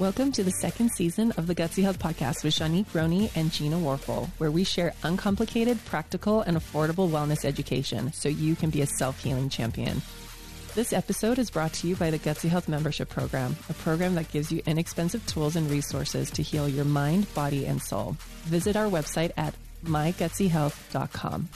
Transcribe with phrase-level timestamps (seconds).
[0.00, 3.76] Welcome to the second season of the Gutsy Health Podcast with Shanique Roney and Gina
[3.76, 8.86] Warfel, where we share uncomplicated, practical, and affordable wellness education so you can be a
[8.86, 10.00] self healing champion.
[10.74, 14.32] This episode is brought to you by the Gutsy Health Membership Program, a program that
[14.32, 18.16] gives you inexpensive tools and resources to heal your mind, body, and soul.
[18.44, 19.54] Visit our website at
[19.84, 21.50] mygutsyhealth.com.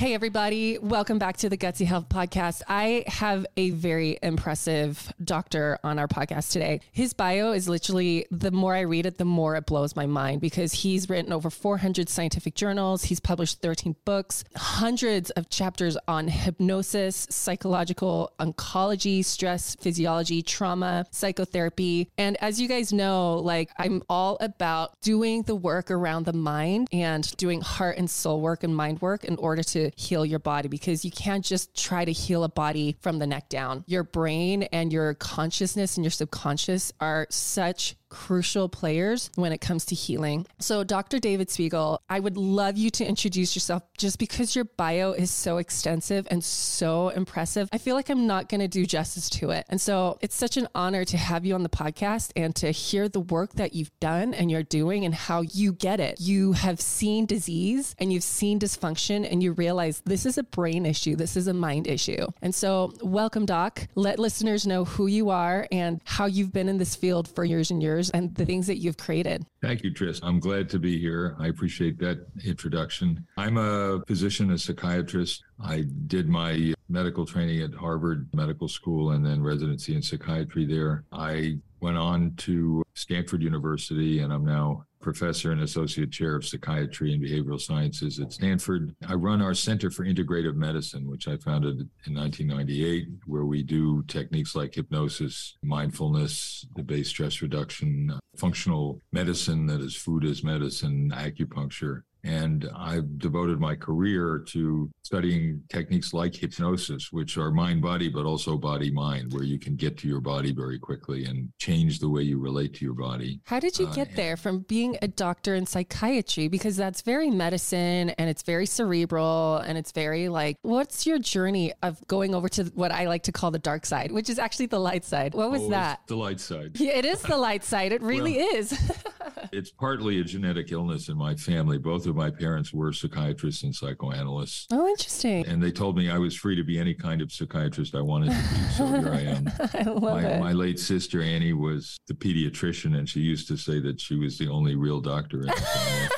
[0.00, 0.78] Hey, everybody.
[0.78, 2.62] Welcome back to the Gutsy Health Podcast.
[2.66, 6.80] I have a very impressive doctor on our podcast today.
[6.90, 10.40] His bio is literally the more I read it, the more it blows my mind
[10.40, 13.04] because he's written over 400 scientific journals.
[13.04, 22.08] He's published 13 books, hundreds of chapters on hypnosis, psychological oncology, stress physiology, trauma, psychotherapy.
[22.16, 26.88] And as you guys know, like I'm all about doing the work around the mind
[26.90, 30.68] and doing heart and soul work and mind work in order to heal your body
[30.68, 33.84] because you can't just try to heal a body from the neck down.
[33.86, 39.86] Your brain and your consciousness and your subconscious are such crucial players when it comes
[39.86, 40.46] to healing.
[40.58, 41.18] So, Dr.
[41.18, 45.56] David Spiegel, I would love you to introduce yourself just because your bio is so
[45.56, 47.68] extensive and so impressive.
[47.72, 49.64] I feel like I'm not going to do justice to it.
[49.70, 53.08] And so, it's such an honor to have you on the podcast and to hear
[53.08, 56.20] the work that you've done and you're doing and how you get it.
[56.20, 60.84] You have seen disease and you've seen dysfunction and you realize this is a brain
[60.84, 62.26] issue, this is a mind issue.
[62.42, 63.86] And so, welcome, Doc.
[63.94, 67.70] Let listeners know who you are and how you've been in this field for years
[67.70, 69.44] and years and the things that you've created.
[69.60, 70.20] Thank you, Tris.
[70.22, 71.36] I'm glad to be here.
[71.38, 73.26] I appreciate that introduction.
[73.36, 75.44] I'm a physician, a psychiatrist.
[75.62, 81.04] I did my medical training at Harvard Medical School and then residency in psychiatry there.
[81.12, 87.14] I went on to Stanford University and I'm now professor and associate chair of psychiatry
[87.14, 88.94] and behavioral sciences at Stanford.
[89.06, 94.02] I run our Center for Integrative Medicine, which I founded in 1998, where we do
[94.06, 101.12] techniques like hypnosis, mindfulness, debased stress reduction, uh, functional medicine, that is food as medicine,
[101.14, 108.08] acupuncture, and I've devoted my career to studying techniques like hypnosis, which are mind body,
[108.08, 111.98] but also body mind, where you can get to your body very quickly and change
[111.98, 113.40] the way you relate to your body.
[113.44, 116.48] How did you uh, get there from being a doctor in psychiatry?
[116.48, 121.72] Because that's very medicine and it's very cerebral and it's very like, what's your journey
[121.82, 124.66] of going over to what I like to call the dark side, which is actually
[124.66, 125.34] the light side?
[125.34, 126.00] What was oh, that?
[126.06, 126.78] The light side.
[126.78, 127.92] Yeah, it is the light side.
[127.92, 128.92] It really well, is.
[129.52, 131.78] it's partly a genetic illness in my family.
[131.78, 134.66] Both of my parents were psychiatrists and psychoanalysts.
[134.70, 135.46] Oh, interesting.
[135.46, 138.30] And they told me I was free to be any kind of psychiatrist I wanted
[138.30, 138.60] to be.
[138.76, 139.52] So here I am.
[139.74, 140.40] I love my, it.
[140.40, 144.38] my late sister Annie was the pediatrician, and she used to say that she was
[144.38, 146.08] the only real doctor in the family.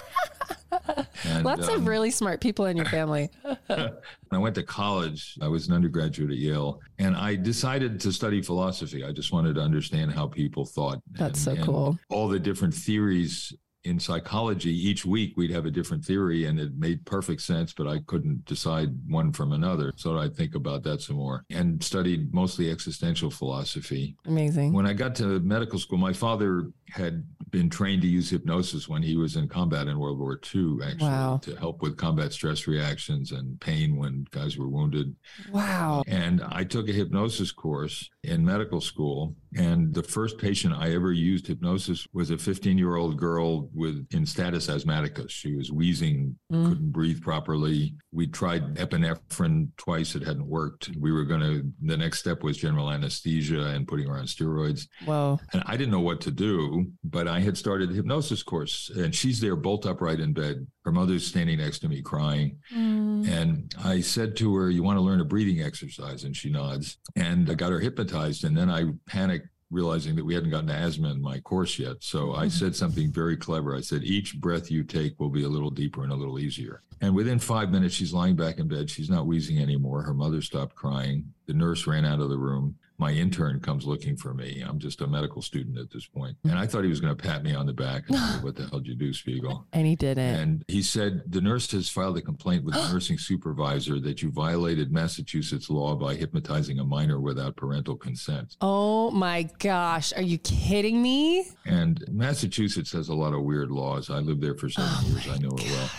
[1.25, 3.31] And, Lots um, of really smart people in your family.
[3.69, 5.39] I went to college.
[5.41, 9.05] I was an undergraduate at Yale, and I decided to study philosophy.
[9.05, 11.01] I just wanted to understand how people thought.
[11.13, 11.99] That's and, so cool.
[12.09, 13.53] All the different theories
[13.85, 17.87] in psychology, each week we'd have a different theory and it made perfect sense, but
[17.87, 19.93] I couldn't decide one from another.
[19.97, 24.17] So I think about that some more and studied mostly existential philosophy.
[24.27, 24.73] Amazing.
[24.73, 29.03] When I got to medical school, my father had been trained to use hypnosis when
[29.03, 31.39] he was in combat in World War II, actually, wow.
[31.43, 35.15] to help with combat stress reactions and pain when guys were wounded.
[35.51, 36.03] Wow.
[36.07, 39.35] And I took a hypnosis course in medical school.
[39.57, 44.07] And the first patient I ever used hypnosis was a 15 year old girl with
[44.13, 45.31] in status asthmaticus.
[45.33, 46.69] She was wheezing, mm.
[46.69, 47.95] couldn't breathe properly.
[48.13, 50.91] We tried epinephrine twice, it hadn't worked.
[50.99, 54.89] We were going to, the next step was general anesthesia and putting her on steroids.
[55.07, 55.41] Wow.
[55.53, 59.15] And I didn't know what to do, but I had started a hypnosis course and
[59.15, 60.67] she's there bolt upright in bed.
[60.85, 62.59] Her mother's standing next to me crying.
[62.75, 63.29] Mm.
[63.29, 66.25] And I said to her, You want to learn a breathing exercise?
[66.25, 66.99] And she nods.
[67.15, 68.45] And I got her hypnotized.
[68.45, 71.97] And then I panicked realizing that we hadn't gotten to asthma in my course yet.
[72.01, 72.49] So I mm-hmm.
[72.49, 73.75] said something very clever.
[73.75, 76.83] I said, each breath you take will be a little deeper and a little easier.
[77.01, 78.89] And within five minutes, she's lying back in bed.
[78.89, 80.03] She's not wheezing anymore.
[80.03, 81.33] Her mother stopped crying.
[81.47, 84.63] The nurse ran out of the room my intern comes looking for me.
[84.67, 86.37] I'm just a medical student at this point.
[86.45, 88.57] And I thought he was going to pat me on the back and say, What
[88.57, 89.67] the hell did you do, Spiegel?
[89.73, 90.35] And he didn't.
[90.35, 94.31] And he said, The nurse has filed a complaint with the nursing supervisor that you
[94.31, 98.57] violated Massachusetts law by hypnotizing a minor without parental consent.
[98.61, 100.13] Oh my gosh.
[100.15, 101.47] Are you kidding me?
[101.65, 104.11] And Massachusetts has a lot of weird laws.
[104.11, 105.29] I lived there for seven oh years.
[105.29, 105.91] I know it well.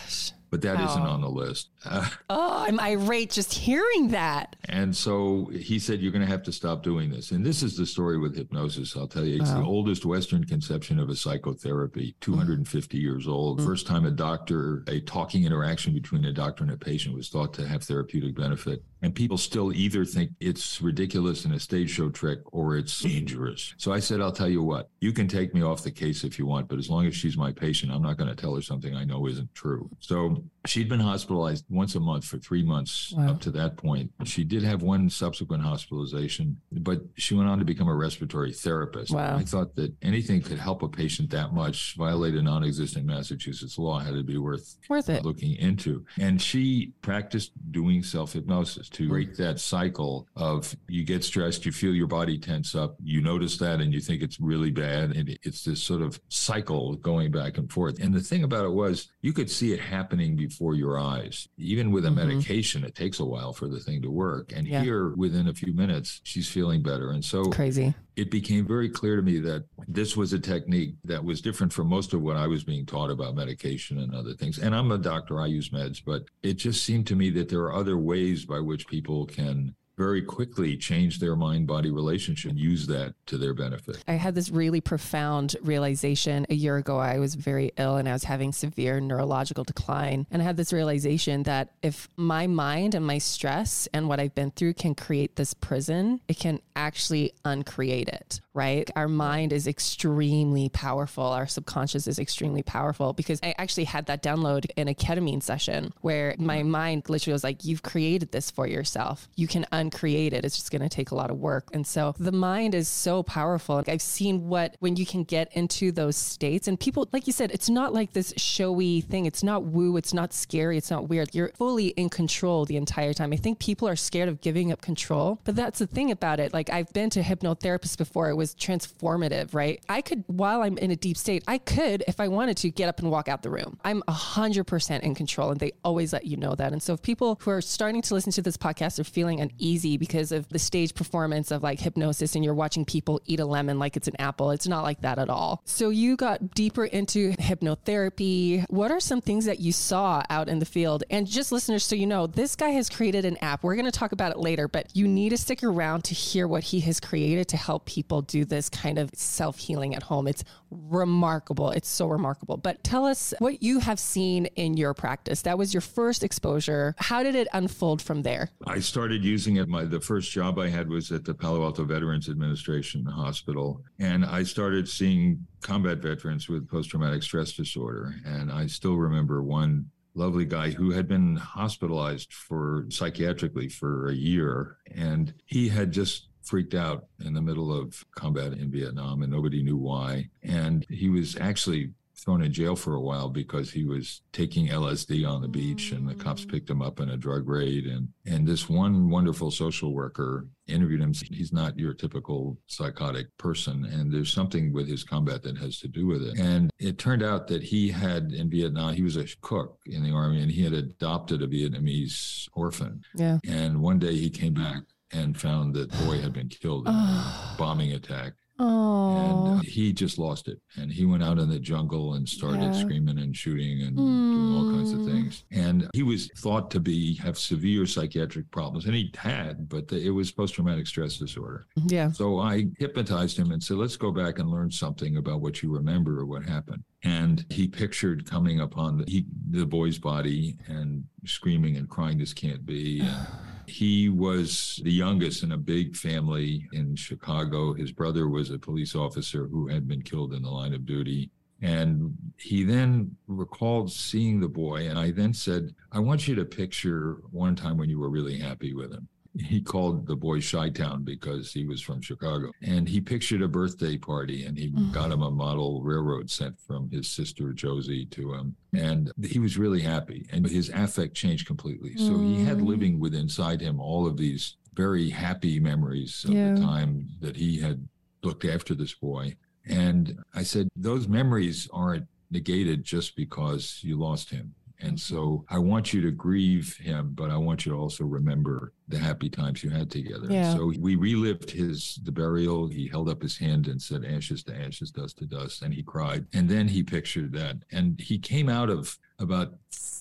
[0.53, 0.97] But that Wow.
[0.97, 1.69] not on the list.
[1.83, 4.55] Uh, Oh, I'm irate just hearing that.
[4.65, 7.31] and so he said, You're going to have to stop doing this.
[7.31, 8.95] And this is the story with hypnosis.
[8.95, 13.61] I'll tell you, it's the oldest Western conception of a psychotherapy, 250 years old.
[13.61, 13.65] Mm.
[13.65, 17.51] First time a doctor, a talking interaction between a doctor and a patient was thought
[17.55, 18.83] to have therapeutic benefit.
[19.01, 23.73] And people still either think it's ridiculous and a stage show trick or it's dangerous.
[23.77, 26.39] So I said, I'll tell you what, you can take me off the case if
[26.39, 28.61] you want, but as long as she's my patient, I'm not going to tell her
[28.61, 29.89] something I know isn't true.
[30.00, 33.31] So she'd been hospitalized once a month for three months Wow.
[33.31, 34.12] up to that point.
[34.24, 39.12] She did have one subsequent hospitalization, but she went on to become a respiratory therapist.
[39.12, 39.38] Wow.
[39.38, 43.78] I thought that anything could help a patient that much, violate a non existent Massachusetts
[43.78, 45.25] law, had to be worth Worth it.
[45.25, 46.06] looking into.
[46.19, 51.72] And she practiced doing self hypnosis to break that cycle of you get stressed, you
[51.74, 55.12] feel your body tense up, you notice that, and you think it's really bad.
[55.18, 58.00] And it's this sort of cycle going back and forth.
[58.02, 61.50] And the thing about it was, you could see it happening before your eyes.
[61.58, 62.16] Even with a Mhm.
[62.16, 64.54] medication, it takes a while for the thing to work.
[64.56, 64.84] And Yeah.
[64.84, 67.12] here, within a few minutes, she's feeling better.
[67.12, 67.94] And so Crazy.
[68.15, 71.88] It became very clear to me that this was a technique that was different from
[71.88, 74.60] most of what I was being taught about medication and other things.
[74.60, 77.62] And I'm a doctor, I use meds, but it just seemed to me that there
[77.62, 82.88] are other ways by which people can very quickly change their mind body relationship use
[82.88, 84.04] that to their benefit.
[84.07, 86.98] I had this really profound realization a year ago.
[86.98, 90.25] I was very ill and I was having severe neurological decline.
[90.31, 94.36] And I had this realization that if my mind and my stress and what I've
[94.36, 98.89] been through can create this prison, it can actually uncreate it, right?
[98.95, 101.23] Our mind is extremely powerful.
[101.23, 105.94] Our subconscious is extremely powerful because I actually had that download in a ketamine session
[106.01, 109.27] where my mind literally was like, You've created this for yourself.
[109.35, 110.45] You can uncreate it.
[110.45, 111.69] It's just going to take a lot of work.
[111.73, 113.83] And so the mind is so powerful.
[113.88, 117.51] I've seen what, when you can get into those states and people, like you said,
[117.51, 119.25] it's not like this showy thing.
[119.25, 119.97] It's not woo.
[119.97, 120.77] It's not scary.
[120.77, 121.33] It's not weird.
[121.33, 123.33] You're fully in control the entire time.
[123.33, 126.53] I think people are scared of giving up control, but that's the thing about it.
[126.53, 128.29] Like I've been to hypnotherapists before.
[128.29, 129.84] It was transformative, right?
[129.88, 132.90] I could, while I'm in a deep state, I could, if I wanted to, get
[132.90, 133.78] up and walk out the room.
[133.84, 136.72] I'm 100% in control and they always let you know that.
[136.72, 139.98] And so if people who are starting to listen to this podcast are feeling uneasy
[139.98, 143.80] because of the stage performance of like hypnosis and you're watching people eat a lemon
[143.80, 145.62] like it's an apple, it's not like that at all.
[145.66, 148.66] So you got deeper into hypnotherapy.
[148.69, 151.04] What are some things that you saw out in the field?
[151.10, 153.63] And just listeners, so you know, this guy has created an app.
[153.63, 156.48] We're going to talk about it later, but you need to stick around to hear
[156.48, 160.27] what he has created to help people do this kind of self healing at home.
[160.27, 161.69] It's remarkable.
[161.69, 162.57] It's so remarkable.
[162.57, 165.44] But tell us what you have seen in your practice.
[165.44, 166.95] That was your first exposure.
[166.97, 168.50] How did it unfold from there?
[168.65, 169.68] I started using it.
[169.68, 174.25] My the first job I had was at the Palo Alto Veterans Administration Hospital, and
[174.25, 178.15] I started seeing combat veterans with post traumatic stress disorder.
[178.25, 184.13] And I still remember one lovely guy who had been hospitalized for psychiatrically for a
[184.13, 189.31] year, and he had just freaked out in the middle of combat in Vietnam, and
[189.31, 190.30] nobody knew why.
[190.44, 195.28] And he was actually thrown in jail for a while because he was taking LSD
[195.28, 198.48] on the beach and the cops picked him up in a drug raid and and
[198.48, 204.31] this one wonderful social worker interviewed him he's not your typical psychotic person and there's
[204.31, 207.63] something with his combat that has to do with it and it turned out that
[207.63, 211.42] he had in Vietnam he was a cook in the army and he had adopted
[211.42, 213.39] a Vietnamese orphan Yeah.
[213.46, 217.56] and one day he came back and found that boy had been killed in a
[217.57, 219.18] bombing attack Oh.
[219.18, 222.62] and uh, he just lost it and he went out in the jungle and started
[222.62, 222.71] Yeah.
[222.74, 225.12] screaming and shooting and doing all kinds of Mm.
[225.12, 229.88] things and he was thought to be have severe psychiatric problems and he had but
[229.88, 232.12] the, it was post-traumatic stress disorder yeah.
[232.12, 235.74] so i hypnotized him and said let's go back and learn something about what you
[235.74, 241.03] remember or what happened and he pictured coming upon the, he, the boy's body and
[241.25, 243.10] screaming and crying this can't be and
[243.67, 247.74] he was the youngest in a big family in Chicago.
[247.74, 251.29] His brother was a police officer who had been killed in the line of duty.
[251.62, 254.89] And he then recalled seeing the boy.
[254.89, 258.38] And I then said, I want you to picture one time when you were really
[258.38, 259.08] happy with him.
[259.40, 262.52] He called the boy Chi Town because he was from Chicago.
[262.62, 266.90] And he pictured a birthday party and he got him a model railroad sent from
[266.92, 268.56] his sister Josie to him.
[268.74, 270.28] And he was really happy.
[270.32, 271.96] And his affect changed completely.
[271.98, 272.66] So he had Mm.
[272.68, 276.54] living with inside him all of these very happy memories of Yeah.
[276.54, 277.88] the time that he had
[278.24, 279.36] looked after this boy.
[279.66, 284.54] And I said, those memories aren't negated just because you lost him.
[284.84, 285.16] And mm-hmm.
[285.16, 289.00] so I want you to grieve him, but I want you to also remember the
[289.00, 290.28] happy times you had together.
[290.30, 290.54] Yeah.
[290.54, 292.68] So we relived his the burial.
[292.68, 295.62] He held up his hand and said, Ashes to ashes, dust to dust.
[295.62, 296.25] And he cried.
[296.34, 297.58] And then he pictured that.
[297.72, 299.54] And he came out of about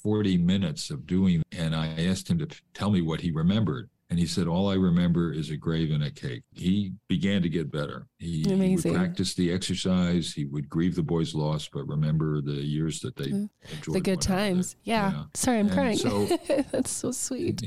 [0.03, 3.89] 40 minutes of doing and I asked him to tell me what he remembered.
[4.12, 6.42] And he said, All I remember is a grave and a cake.
[6.52, 8.09] He began to get better.
[8.19, 10.35] He, he would practice the exercise.
[10.35, 13.49] He would grieve the boy's loss, but remember the years that they Mm.
[13.73, 13.95] enjoyed.
[13.97, 14.76] the good times.
[14.85, 15.25] Yeah.
[15.33, 15.97] Sorry, I'm And crying.
[15.97, 16.26] so-
[16.73, 17.62] That's so sweet.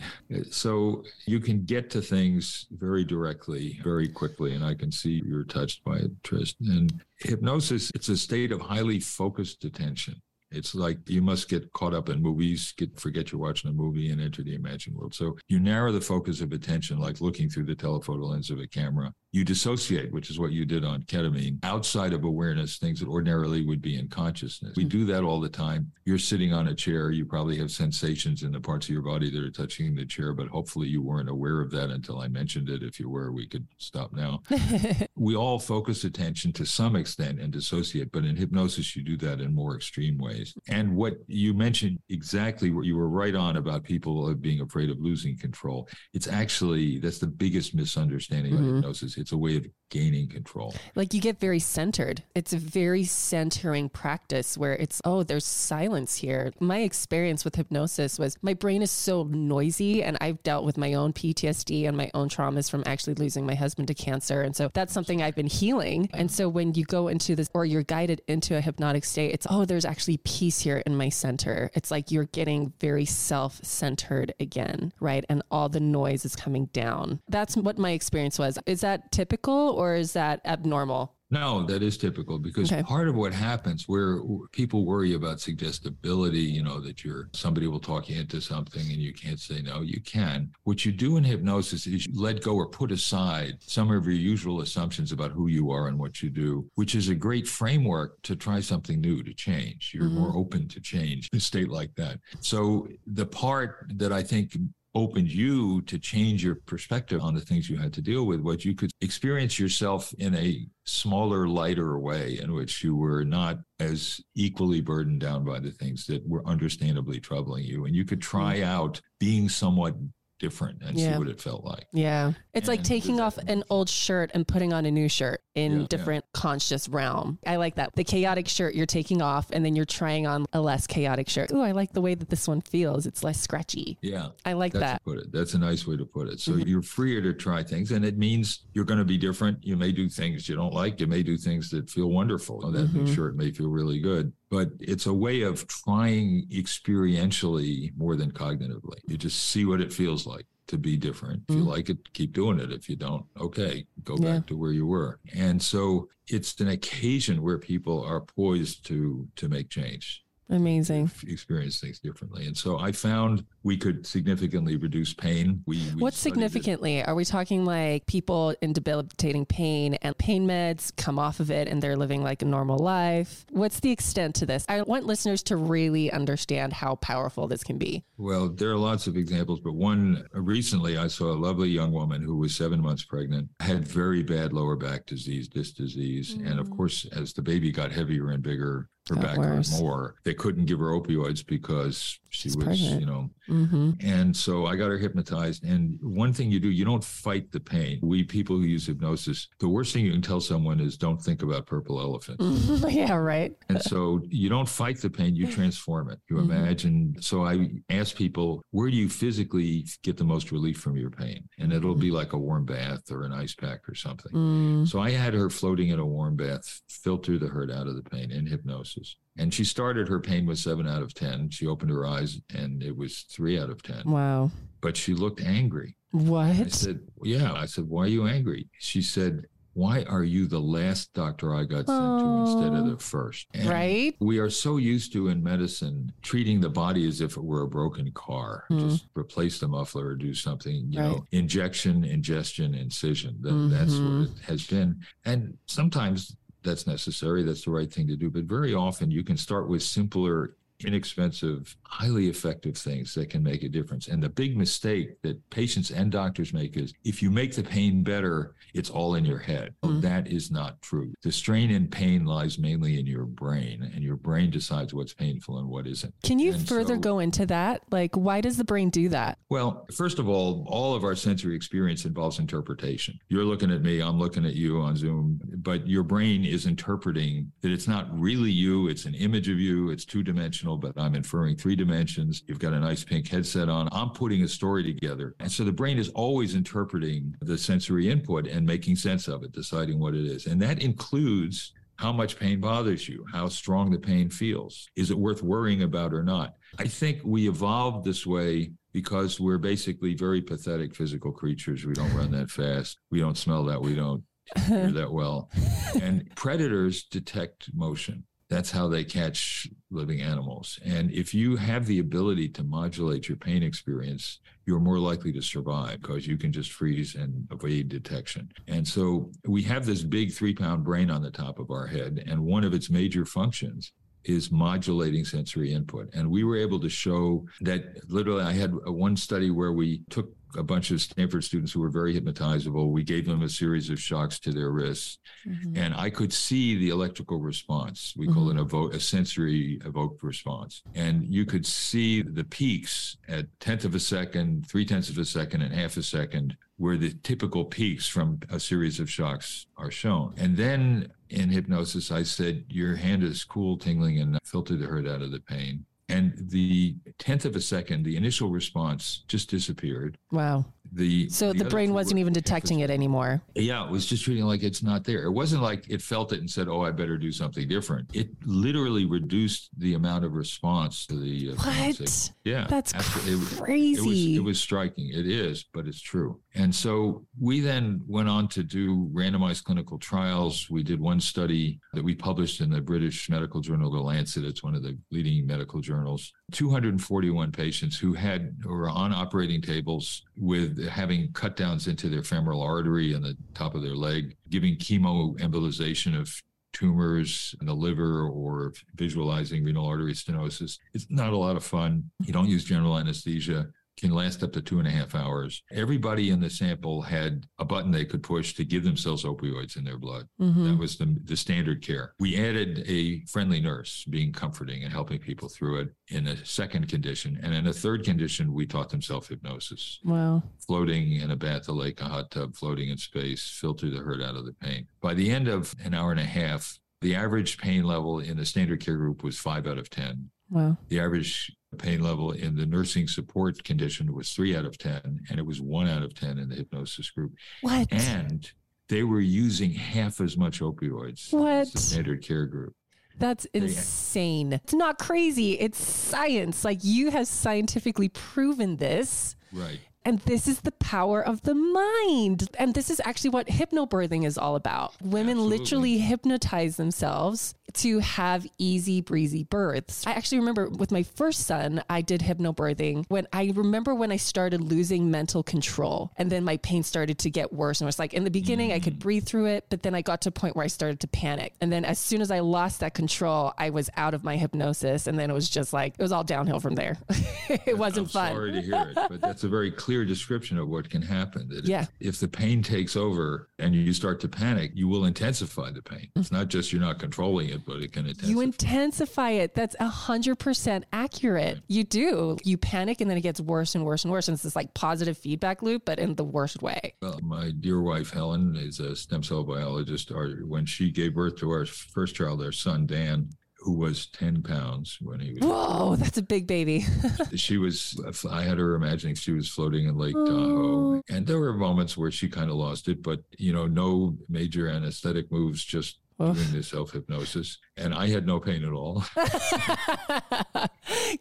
[0.51, 4.53] So you can get to things very directly, very quickly.
[4.53, 6.57] And I can see you're touched by it, Trist.
[6.61, 10.21] And hypnosis, it's a state of highly focused attention.
[10.51, 14.11] It's like you must get caught up in movies, get forget you're watching a movie
[14.11, 15.13] and enter the imagined world.
[15.13, 18.67] So you narrow the focus of attention like looking through the telephoto lens of a
[18.67, 19.13] camera.
[19.35, 23.65] You dissociate, which is what you did on ketamine, outside of awareness, things that ordinarily
[23.65, 24.77] would be in consciousness.
[24.77, 25.91] We do that all the time.
[26.05, 29.29] You're sitting on a chair, you probably have sensations in the parts of your body
[29.29, 32.69] that are touching the chair, but hopefully you weren't aware of that until I mentioned
[32.69, 32.81] it.
[32.81, 34.41] If you were, we could stop now
[35.17, 39.41] we all focus attention to some extent and dissociate, but in hypnosis, you do that
[39.41, 40.53] in more extreme ways.
[40.69, 44.97] And what you mentioned exactly what you were right on about people being afraid of
[45.01, 45.89] losing control.
[46.13, 48.75] It's actually that's the biggest misunderstanding of Mhm.
[48.77, 49.17] hypnosis.
[49.25, 50.75] It's a way of gaining control.
[50.95, 52.23] like you get very centered.
[52.33, 56.51] It's a very centering practice where it's, oh, there's silence here.
[56.59, 60.93] My experience with hypnosis was my brain is so noisy, and I've dealt with my
[60.95, 64.41] own PTSD and my own traumas from actually losing my husband to cancer.
[64.41, 66.09] And so that's something I've been healing.
[66.13, 69.47] And so when you go into this or you're guided into a hypnotic state, it's,
[69.49, 71.69] oh, there's actually peace here in my center.
[71.73, 75.23] It's like you're getting very self centered again, right?
[75.29, 77.21] And all the noise is coming down.
[77.29, 78.59] That's what my experience was.
[78.65, 81.13] Is that typical or is that abnormal?
[81.31, 82.83] No, that is typical because Okay.
[82.83, 84.19] part of what happens where
[84.51, 89.01] people worry about suggestibility, you know, that you're somebody will talk you into something and
[89.01, 90.51] you can't say no, you can.
[90.65, 94.13] What you do in hypnosis is you let go or put aside some of your
[94.13, 98.21] usual assumptions about who you are and what you do, which is a great framework
[98.23, 99.91] to try something new, to change.
[99.95, 100.13] You're Mhm.
[100.21, 102.19] more open to change in a state like that.
[102.41, 104.55] So the part that I think
[104.95, 108.63] opened you to change your perspective on the things you had to deal with, what
[108.63, 114.21] you could experience yourself in a smaller, lighter way in which you were not as
[114.35, 117.85] equally burdened down by the things that were understandably troubling you.
[117.85, 118.63] And you could try mm.
[118.63, 119.95] out being somewhat
[120.39, 121.13] different and Yeah.
[121.13, 121.85] see what it felt like.
[121.93, 122.33] Yeah.
[122.53, 125.79] It's like taking off an old shirt and putting on a new shirt in Yeah,
[125.79, 125.87] yeah.
[125.89, 127.39] different conscious realm.
[127.45, 127.95] I like that.
[127.95, 131.51] The chaotic shirt you're taking off and then you're trying on a less chaotic shirt.
[131.51, 133.05] Ooh, I like the way that this one feels.
[133.05, 133.97] It's less scratchy.
[134.01, 134.29] Yeah.
[134.45, 135.03] I like That's that.
[135.03, 135.31] put it.
[135.31, 136.39] That's a nice way to put it.
[136.39, 136.67] So Mhm.
[136.67, 139.59] you're freer to try things, and it means you're going to be different.
[139.65, 140.99] You may do things you don't like.
[140.99, 142.61] You may do things that feel wonderful.
[142.63, 143.15] Oh, that new Mhm.
[143.15, 148.97] shirt may feel really good, but it's a way of trying experientially more than cognitively.
[149.07, 151.43] You just see what it feels like to be different.
[151.49, 151.67] If you Mhm.
[151.67, 152.71] like it, keep doing it.
[152.71, 154.37] If you don't, okay, go Yeah.
[154.39, 155.19] back to where you were.
[155.33, 161.09] And so it's an occasion where people are poised to to make change Amazing.
[161.27, 162.45] experience things differently.
[162.45, 165.63] And so I found we could significantly reduce pain.
[165.65, 166.33] We, we What studied it.
[166.51, 167.03] significantly?
[167.03, 171.67] Are we talking like people in debilitating pain and pain meds come off of it
[171.67, 173.45] and they're living like a normal life?
[173.51, 174.65] What's the extent to this?
[174.69, 178.03] I want listeners to really understand how powerful this can be.
[178.17, 182.21] Well, there are lots of examples, but one recently I saw a lovely young woman
[182.21, 186.33] who was seven months pregnant, had very bad lower back disease, disc disease.
[186.33, 186.77] And of Mm.
[186.77, 189.79] course, as the baby got heavier and bigger, back worse.
[189.79, 190.15] more.
[190.23, 192.99] They couldn't give her opioids because she She's was, pregnant.
[193.01, 193.91] you know, Mm-hmm.
[194.01, 195.63] And so I got her hypnotized.
[195.65, 197.99] And one thing you do, you don't fight the pain.
[198.01, 201.43] We people who use hypnosis, the worst thing you can tell someone is don't think
[201.43, 202.43] about purple elephants.
[202.91, 203.53] yeah, right.
[203.69, 206.19] And so you don't fight the pain, you transform it.
[206.27, 206.43] You Mhm.
[206.45, 207.15] imagine.
[207.21, 211.47] So I ask people, where do you physically get the most relief from your pain?
[211.59, 214.31] And it'll be like a warm bath or an ice pack or something.
[214.31, 214.87] Mm.
[214.87, 218.01] So I had her floating in a warm bath, filter the hurt out of the
[218.09, 218.94] pain in hypnosis.
[219.37, 221.49] And she started her pain was seven out of 10.
[221.49, 224.03] She opened her eyes and it was three out of 10.
[224.09, 224.51] Wow.
[224.81, 225.95] But she looked angry.
[226.11, 226.47] What?
[226.55, 227.51] I said, Yeah.
[227.53, 228.69] I said, Why are you angry?
[228.79, 232.97] She said, Why are you the last doctor I got sent to instead of the
[232.97, 233.47] first?
[233.53, 234.15] And Right?
[234.21, 237.67] We are so used to in medicine treating the body as if it were a
[237.67, 238.63] broken car.
[238.69, 238.79] Hmm.
[238.87, 241.09] Just replace the muffler or do something, you Right.
[241.11, 243.35] know, injection, ingestion, incision.
[243.41, 244.19] That, That's Mhm.
[244.19, 245.01] what it has been.
[245.25, 247.43] And sometimes that's necessary.
[247.43, 248.29] That's the right thing to do.
[248.29, 253.63] But very often you can start with simpler inexpensive, highly effective things that can make
[253.63, 254.07] a difference.
[254.07, 258.03] And the big mistake that patients and doctors make is if you make the pain
[258.03, 259.73] better, it's all in your head.
[259.83, 260.01] Mm.
[260.01, 261.13] That is not true.
[261.23, 265.59] The strain and pain lies mainly in your brain, and your brain decides what's painful
[265.59, 266.13] and what isn't.
[266.23, 267.81] Can you and further so, go into that?
[267.91, 269.37] Like, why does the brain do that?
[269.49, 273.17] Well, first of all, all of our sensory experience involves interpretation.
[273.29, 277.51] You're looking at me, I'm looking at you on Zoom, but your brain is interpreting
[277.61, 281.15] that it's not really you, it's an image of you, it's two dimensional, but I'm
[281.15, 282.43] inferring three dimensions.
[282.47, 283.87] You've got a nice pink headset on.
[283.91, 285.35] I'm putting a story together.
[285.39, 289.51] And so the brain is always interpreting the sensory input and making sense of it,
[289.51, 290.47] deciding what it is.
[290.47, 294.89] And that includes how much pain bothers you, how strong the pain feels.
[294.95, 296.55] Is it worth worrying about or not?
[296.77, 301.85] I think we evolved this way because we're basically very pathetic physical creatures.
[301.85, 302.97] We don't run that fast.
[303.11, 303.81] We don't smell that.
[303.81, 304.23] We don't
[304.67, 305.49] hear that well.
[306.01, 308.25] And predators detect motion.
[308.49, 310.79] That's how they catch living animals.
[310.85, 315.41] And if you have the ability to modulate your pain experience, you're more likely to
[315.41, 318.49] survive because you can just freeze and evade detection.
[318.67, 322.23] And so we have this big three pound brain on the top of our head.
[322.27, 323.93] And one of its major functions
[324.25, 326.13] is modulating sensory input.
[326.13, 330.29] And we were able to show that literally, I had one study where we took
[330.57, 332.89] a bunch of Stanford students who were very hypnotizable.
[332.89, 335.77] We gave them a series of shocks to their wrists, mm-hmm.
[335.77, 338.13] and I could see the electrical response.
[338.15, 338.33] We mm-hmm.
[338.33, 340.83] call it a, a sensory evoked response.
[340.95, 345.25] And you could see the peaks at tenth of a second, three tenths of a
[345.25, 349.91] second, and half a second, where the typical peaks from a series of shocks are
[349.91, 350.33] shown.
[350.37, 355.07] And then in hypnosis, I said, Your hand is cool, tingling, and filter the hurt
[355.07, 355.85] out of the pain.
[356.07, 360.17] And the tenth of a second, the initial response just disappeared.
[360.31, 360.65] Wow.
[360.93, 363.41] The so the, the brain wasn't even detecting it anymore.
[363.53, 365.23] Yeah, it was just treating like it's not there.
[365.23, 368.29] It wasn't like it felt it and said, "Oh, I better do something different." It
[368.45, 371.51] literally reduced the amount of response to the.
[371.51, 372.31] Uh, what?
[372.43, 373.31] Yeah, that's crazy.
[373.31, 375.09] It, it, was, it was striking.
[375.09, 376.39] It is, but it's true.
[376.55, 380.69] And so we then went on to do randomized clinical trials.
[380.69, 384.45] We did one study that we published in the British medical journal, The Lancet.
[384.45, 386.31] It's one of the leading medical journals.
[386.51, 392.61] 241 patients who had were on operating tables with having cut downs into their femoral
[392.61, 396.41] artery and the top of their leg, giving chemoembolization of
[396.73, 400.77] tumors in the liver or visualizing renal artery stenosis.
[400.93, 402.11] It's not a lot of fun.
[402.25, 403.67] You don't use general anesthesia
[403.97, 405.63] can last up to two and a half hours.
[405.71, 409.83] Everybody in the sample had a button they could push to give themselves opioids in
[409.83, 410.27] their blood.
[410.39, 410.65] Mm-hmm.
[410.65, 412.13] That was the, the standard care.
[412.19, 416.87] We added a friendly nurse being comforting and helping people through it in a second
[416.89, 417.39] condition.
[417.41, 419.99] And in a third condition, we taught them self hypnosis.
[420.03, 420.43] Wow.
[420.65, 424.21] Floating in a bath, a lake, a hot tub, floating in space, filter the hurt
[424.21, 424.87] out of the pain.
[425.01, 428.45] By the end of an hour and a half, the average pain level in the
[428.45, 430.29] standard care group was five out of 10.
[430.49, 430.77] Wow.
[430.89, 435.39] The average pain level in the nursing support condition was three out of 10, and
[435.39, 437.33] it was one out of 10 in the hypnosis group.
[437.61, 437.87] What?
[437.91, 438.49] And
[438.89, 441.51] they were using half as much opioids what?
[441.51, 442.73] as the standard care group.
[443.17, 444.49] That's insane.
[444.49, 445.53] They, it's not crazy.
[445.53, 446.65] It's science.
[446.65, 449.35] Like you have scientifically proven this.
[449.53, 449.79] Right.
[450.05, 452.47] And this is the power of the mind.
[452.59, 454.93] And this is actually what hypnobirthing is all about.
[455.01, 455.57] Women Absolutely.
[455.57, 460.05] literally hypnotize themselves to have easy breezy births.
[460.05, 464.17] I actually remember with my first son, I did hypnobirthing when I remember when I
[464.17, 467.81] started losing mental control and then my pain started to get worse.
[467.81, 468.75] And it was like in the beginning, mm-hmm.
[468.75, 468.99] I could mm.
[468.99, 471.53] breathe through it, but then I got to a point where I started to panic.
[471.59, 475.07] And then as soon as I lost that control, I was out of my hypnosis.
[475.07, 476.97] And then it was just like, it was all downhill from there.
[477.49, 478.33] it wasn't I'm fun.
[478.33, 481.47] Sorry to hear it, but that's a very clear description of what can happen.
[481.47, 481.85] That yeah.
[481.99, 485.81] If, if the pain takes over and you start to panic, you will intensify the
[485.81, 486.09] pain.
[486.15, 488.29] It's not just you're not controlling it, but it can intensify.
[488.29, 489.55] You intensify it.
[489.55, 491.61] That's a hundred percent accurate.
[491.67, 492.37] You do.
[492.43, 494.27] You panic and then it gets worse and worse and worse.
[494.27, 496.95] And it's this like positive feedback loop, but in the worst way.
[497.01, 500.11] Well, my dear wife Helen is a stem cell biologist.
[500.11, 503.29] Our, when she gave birth to our first child, our son Dan,
[503.65, 505.41] who was 10 pounds when he was.
[505.41, 506.85] Whoa, that's a big baby.
[507.35, 507.99] she was,
[508.29, 510.97] I had her imagining she was floating in Lake Tahoe.
[510.97, 511.01] Oh.
[511.09, 514.69] And there were moments where she kind of lost it, but, you know, no major
[514.69, 519.03] anesthetic moves, just doing the self hypnosis, and I had no pain at all.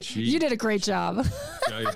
[0.00, 1.26] she, you did a great job.
[1.68, 1.86] I,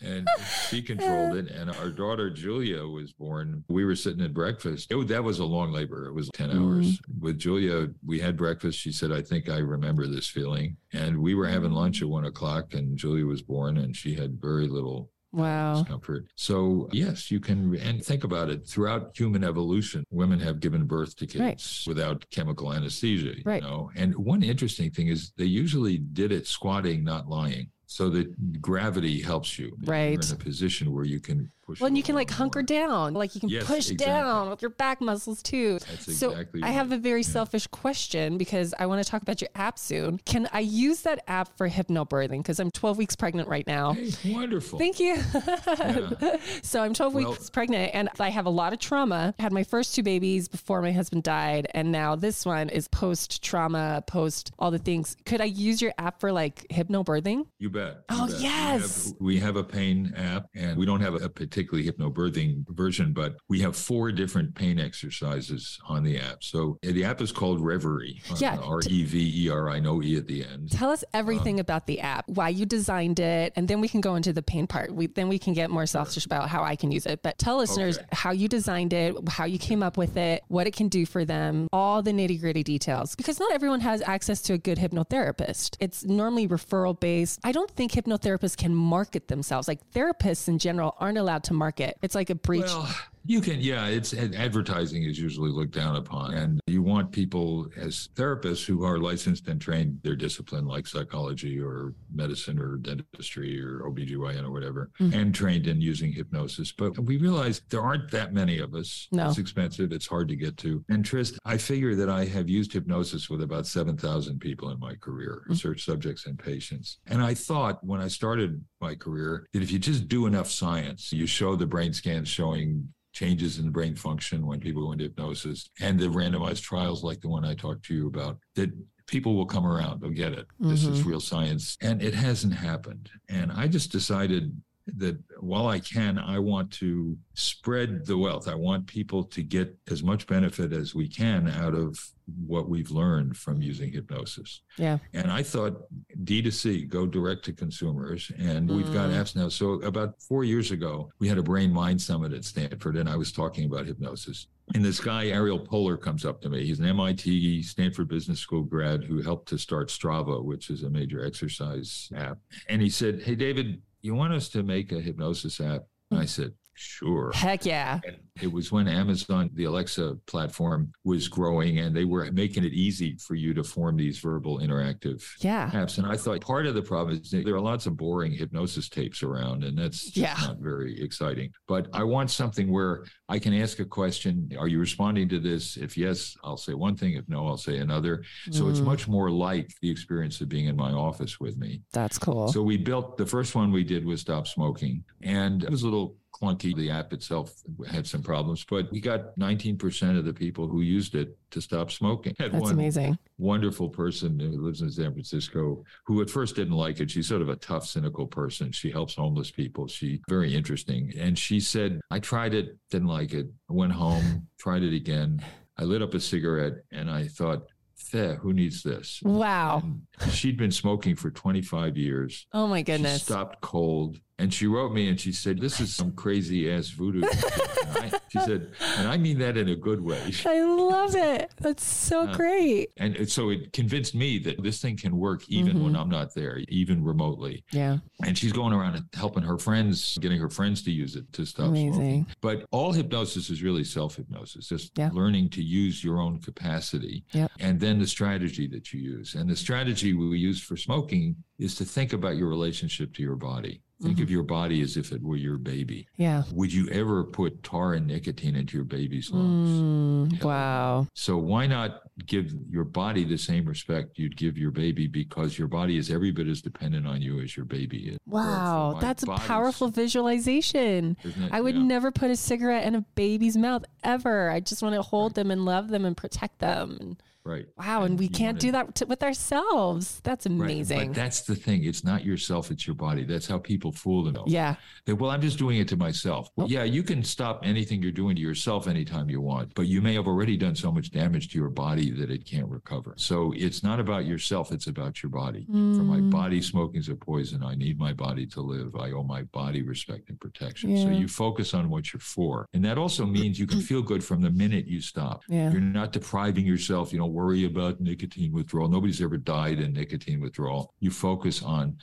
[0.00, 0.28] and
[0.68, 1.50] she controlled it.
[1.50, 3.64] And our daughter Julia was born.
[3.68, 4.90] We were sitting at breakfast.
[4.90, 6.06] It, that was a long labor.
[6.06, 6.60] It was 10 mm.
[6.60, 7.00] hours.
[7.20, 8.78] With Julia, we had breakfast.
[8.78, 10.76] She said, I think I remember this feeling.
[10.92, 14.40] And we were having lunch at one o'clock, and Julia was born, and she had
[14.40, 15.78] very little Wow.
[15.78, 16.26] discomfort.
[16.36, 18.68] So yes, you can and think about it.
[18.68, 21.84] Throughout human evolution, women have given birth to kids Right.
[21.88, 23.34] without chemical anesthesia.
[23.44, 23.60] Right.
[23.60, 27.70] You know, and one interesting thing is they usually did it squatting, not lying.
[27.94, 29.76] So that gravity helps you.
[29.84, 30.14] Right.
[30.14, 31.80] You're in a position where you can push.
[31.80, 34.06] Well, and you can like little hunker down, like you can Yes, push exactly.
[34.06, 35.78] down with your back muscles too.
[35.88, 39.40] That's so exactly I have a very selfish question because I want to talk about
[39.40, 40.18] your app soon.
[40.24, 42.38] Can I use that app for hypnobirthing?
[42.38, 43.92] Because I'm 12 weeks pregnant right now.
[43.92, 44.78] Hey, wonderful.
[44.78, 45.16] Thank you.
[45.34, 46.36] Yeah.
[46.62, 49.34] so I'm 12 Well- weeks pregnant and I have a lot of trauma.
[49.38, 51.68] I had my first two babies before my husband died.
[51.74, 55.16] And now this one is post trauma, post all the things.
[55.26, 57.46] Could I use your app for like hypnobirthing?
[57.58, 58.04] You bet.
[58.10, 58.36] you Oh, bet.
[58.36, 59.06] We yes.
[59.06, 63.36] have- We have, a pain app, and we don't have a particularly hypnobirthing version, but
[63.48, 66.42] we have four different pain exercises on the app.
[66.42, 68.20] So uh, the app is called Reveri.
[68.40, 68.58] Yeah.
[68.58, 70.72] R E V E R I, no E at the end.
[70.72, 74.00] Tell us Um, everything about the app, why you designed it, and then we can
[74.00, 74.92] go into the pain part.
[74.92, 77.22] We, then we can get more selfish about how I can use it.
[77.22, 78.06] But tell listeners Okay.
[78.12, 81.24] how you designed it, how you came up with it, what it can do for
[81.24, 83.14] them, all the nitty gritty details.
[83.14, 85.76] Because not everyone has access to a good hypnotherapist.
[85.78, 87.38] It's normally referral based.
[87.44, 89.68] I don't think hypnotherapists can market themselves.
[89.68, 91.96] Like therapists in general aren't allowed to market.
[92.02, 92.64] It's like a breach.
[92.64, 92.88] Well,
[93.26, 96.34] you can, yeah, it's advertising is usually looked down upon.
[96.34, 101.58] And you want people as therapists who are licensed and trained their discipline, like psychology
[101.60, 105.18] or medicine or dentistry or OBGYN or whatever, Mm-hmm.
[105.18, 106.70] and trained in using hypnosis.
[106.72, 109.08] But we realize there aren't that many of us.
[109.10, 109.28] No.
[109.28, 110.84] It's expensive, it's hard to get to.
[110.88, 114.94] And Trist, I figure that I have used hypnosis with about 7,000 people in my
[114.96, 115.52] career, Mm-hmm.
[115.52, 116.98] research subjects and patients.
[117.06, 121.12] And I thought when I started my career that if you just do enough science,
[121.12, 125.70] you show the brain scans showing changes in brain function when people go into hypnosis
[125.80, 128.70] and the randomized trials like the one I talked to you about, that
[129.06, 130.00] people will come around.
[130.00, 130.46] They'll get it.
[130.58, 131.08] This is mm-hmm.
[131.08, 131.76] real science.
[131.80, 133.10] And it hasn't happened.
[133.28, 138.48] And I just decided that while I can, I want to spread the wealth.
[138.48, 141.98] I want people to get as much benefit as we can out of
[142.46, 144.60] what we've learned from using hypnosis.
[144.78, 144.98] yeah.
[145.14, 145.82] And I thought
[146.24, 148.30] D2C, go direct to consumers.
[148.38, 149.14] And we've got Mm.
[149.20, 149.48] apps now.
[149.48, 153.16] So about four years ago, we had a brain mind summit at Stanford, and I
[153.16, 154.46] was talking about hypnosis.
[154.74, 156.64] And this guy, Ariel Poler, comes up to me.
[156.64, 160.90] He's an MIT Stanford Business School grad who helped to start Strava, which is a
[160.90, 162.38] major exercise app.
[162.70, 165.84] And he said, Hey, David, you want us to make a hypnosis app?
[166.10, 166.28] And I mm.
[166.28, 167.30] said, Sure.
[167.34, 168.00] Heck yeah.
[168.06, 172.72] And it was when Amazon, the Alexa platform, was growing and they were making it
[172.72, 175.70] easy for you to form these verbal interactive Yeah.
[175.70, 175.98] apps.
[175.98, 179.22] And I thought part of the problem is there are lots of boring hypnosis tapes
[179.22, 180.36] around, and that's just Yeah.
[180.40, 181.52] not very exciting.
[181.68, 185.76] But I want something where I can ask a question Are you responding to this?
[185.76, 187.14] If yes, I'll say one thing.
[187.14, 188.24] If no, I'll say another.
[188.50, 188.84] So it's Mm.
[188.84, 191.82] much more like the experience of being in my office with me.
[191.92, 192.48] That's cool.
[192.48, 195.86] So we built the first one we did was stop smoking, and it was a
[195.86, 196.74] little clunky.
[196.76, 197.54] The app itself
[197.88, 201.90] had some problems, but we got 19% of the people who used it to stop
[201.92, 202.34] smoking.
[202.38, 203.16] Had That's one amazing.
[203.38, 207.10] wonderful person who lives in San Francisco who at first didn't like it.
[207.10, 208.72] She's sort of a tough, cynical person.
[208.72, 209.86] She helps homeless people.
[209.86, 211.12] She very interesting.
[211.18, 213.46] And she said, I tried it, didn't like it.
[213.70, 215.40] I went home, tried it again.
[215.78, 217.68] I lit up a cigarette and I thought,
[218.12, 219.20] who needs this?
[219.24, 219.82] Wow.
[220.20, 222.46] And she'd been smoking for 25 years.
[222.52, 223.22] Oh my She goodness.
[223.24, 224.20] stopped cold.
[224.38, 227.22] And she wrote me and she said, This is some crazy ass voodoo.
[227.24, 230.20] I- she said, and I mean that in a good way.
[230.44, 231.52] I love it.
[231.60, 232.88] That's so Uh, great.
[232.96, 235.84] And so it convinced me that this thing can work even Mm-hmm.
[235.84, 237.62] when I'm not there, even remotely.
[237.70, 237.98] Yeah.
[238.24, 241.44] And she's going around and helping her friends, getting her friends to use it to
[241.46, 241.92] stop Amazing.
[241.92, 242.26] smoking.
[242.40, 245.10] But all hypnosis is really self hypnosis, just Yeah.
[245.12, 247.24] learning to use your own capacity.
[247.34, 247.52] Yep.
[247.60, 249.36] And then the strategy that you use.
[249.36, 253.36] And the strategy we use for smoking is to think about your relationship to your
[253.36, 253.80] body.
[254.02, 254.22] Think Mm-hmm.
[254.24, 256.08] of your body as if it were your baby.
[256.16, 256.42] Yeah.
[256.52, 260.32] Would you ever put tar and nicotine into your baby's lungs?
[260.32, 261.06] Mm, wow.
[261.14, 265.68] So why not give your body the same respect you'd give your baby because your
[265.68, 268.18] body is every bit as dependent on you as your baby is.
[268.26, 268.98] Wow.
[269.00, 271.16] That's a powerful visualization.
[271.22, 271.34] It?
[271.52, 271.82] I would Yeah.
[271.82, 274.50] never put a cigarette in a baby's mouth ever.
[274.50, 277.16] I just want to hold them and love them and protect them.
[277.46, 277.66] Right.
[277.76, 278.04] wow.
[278.04, 280.20] And we can't wanna- do that t- with ourselves.
[280.24, 280.54] That's Right.
[280.54, 281.08] amazing.
[281.08, 281.84] But that's the thing.
[281.84, 283.24] It's not yourself, it's your body.
[283.24, 284.52] That's how people fool themselves.
[284.52, 284.76] yeah.
[285.06, 286.50] They, well, I'm just doing it to myself.
[286.56, 290.00] Well- yeah, you can stop anything you're doing to yourself anytime you want, but you
[290.00, 293.14] may have already done so much damage to your body that it can't recover.
[293.16, 295.66] So it's not about yourself, it's about your body.
[295.66, 296.30] For my Mm.
[296.30, 297.62] body, smoking is a poison.
[297.62, 298.96] I need my body to live.
[298.96, 300.96] I owe my body respect and protection.
[300.96, 302.66] So you focus on what you're for.
[302.72, 305.42] And that also means you can feel good from the minute you stop.
[305.48, 305.70] Yeah.
[305.72, 307.12] You're not depriving yourself.
[307.12, 308.88] You don't worry about nicotine withdrawal.
[308.88, 310.92] Nobody's ever died in nicotine withdrawal.
[311.00, 311.96] You focus on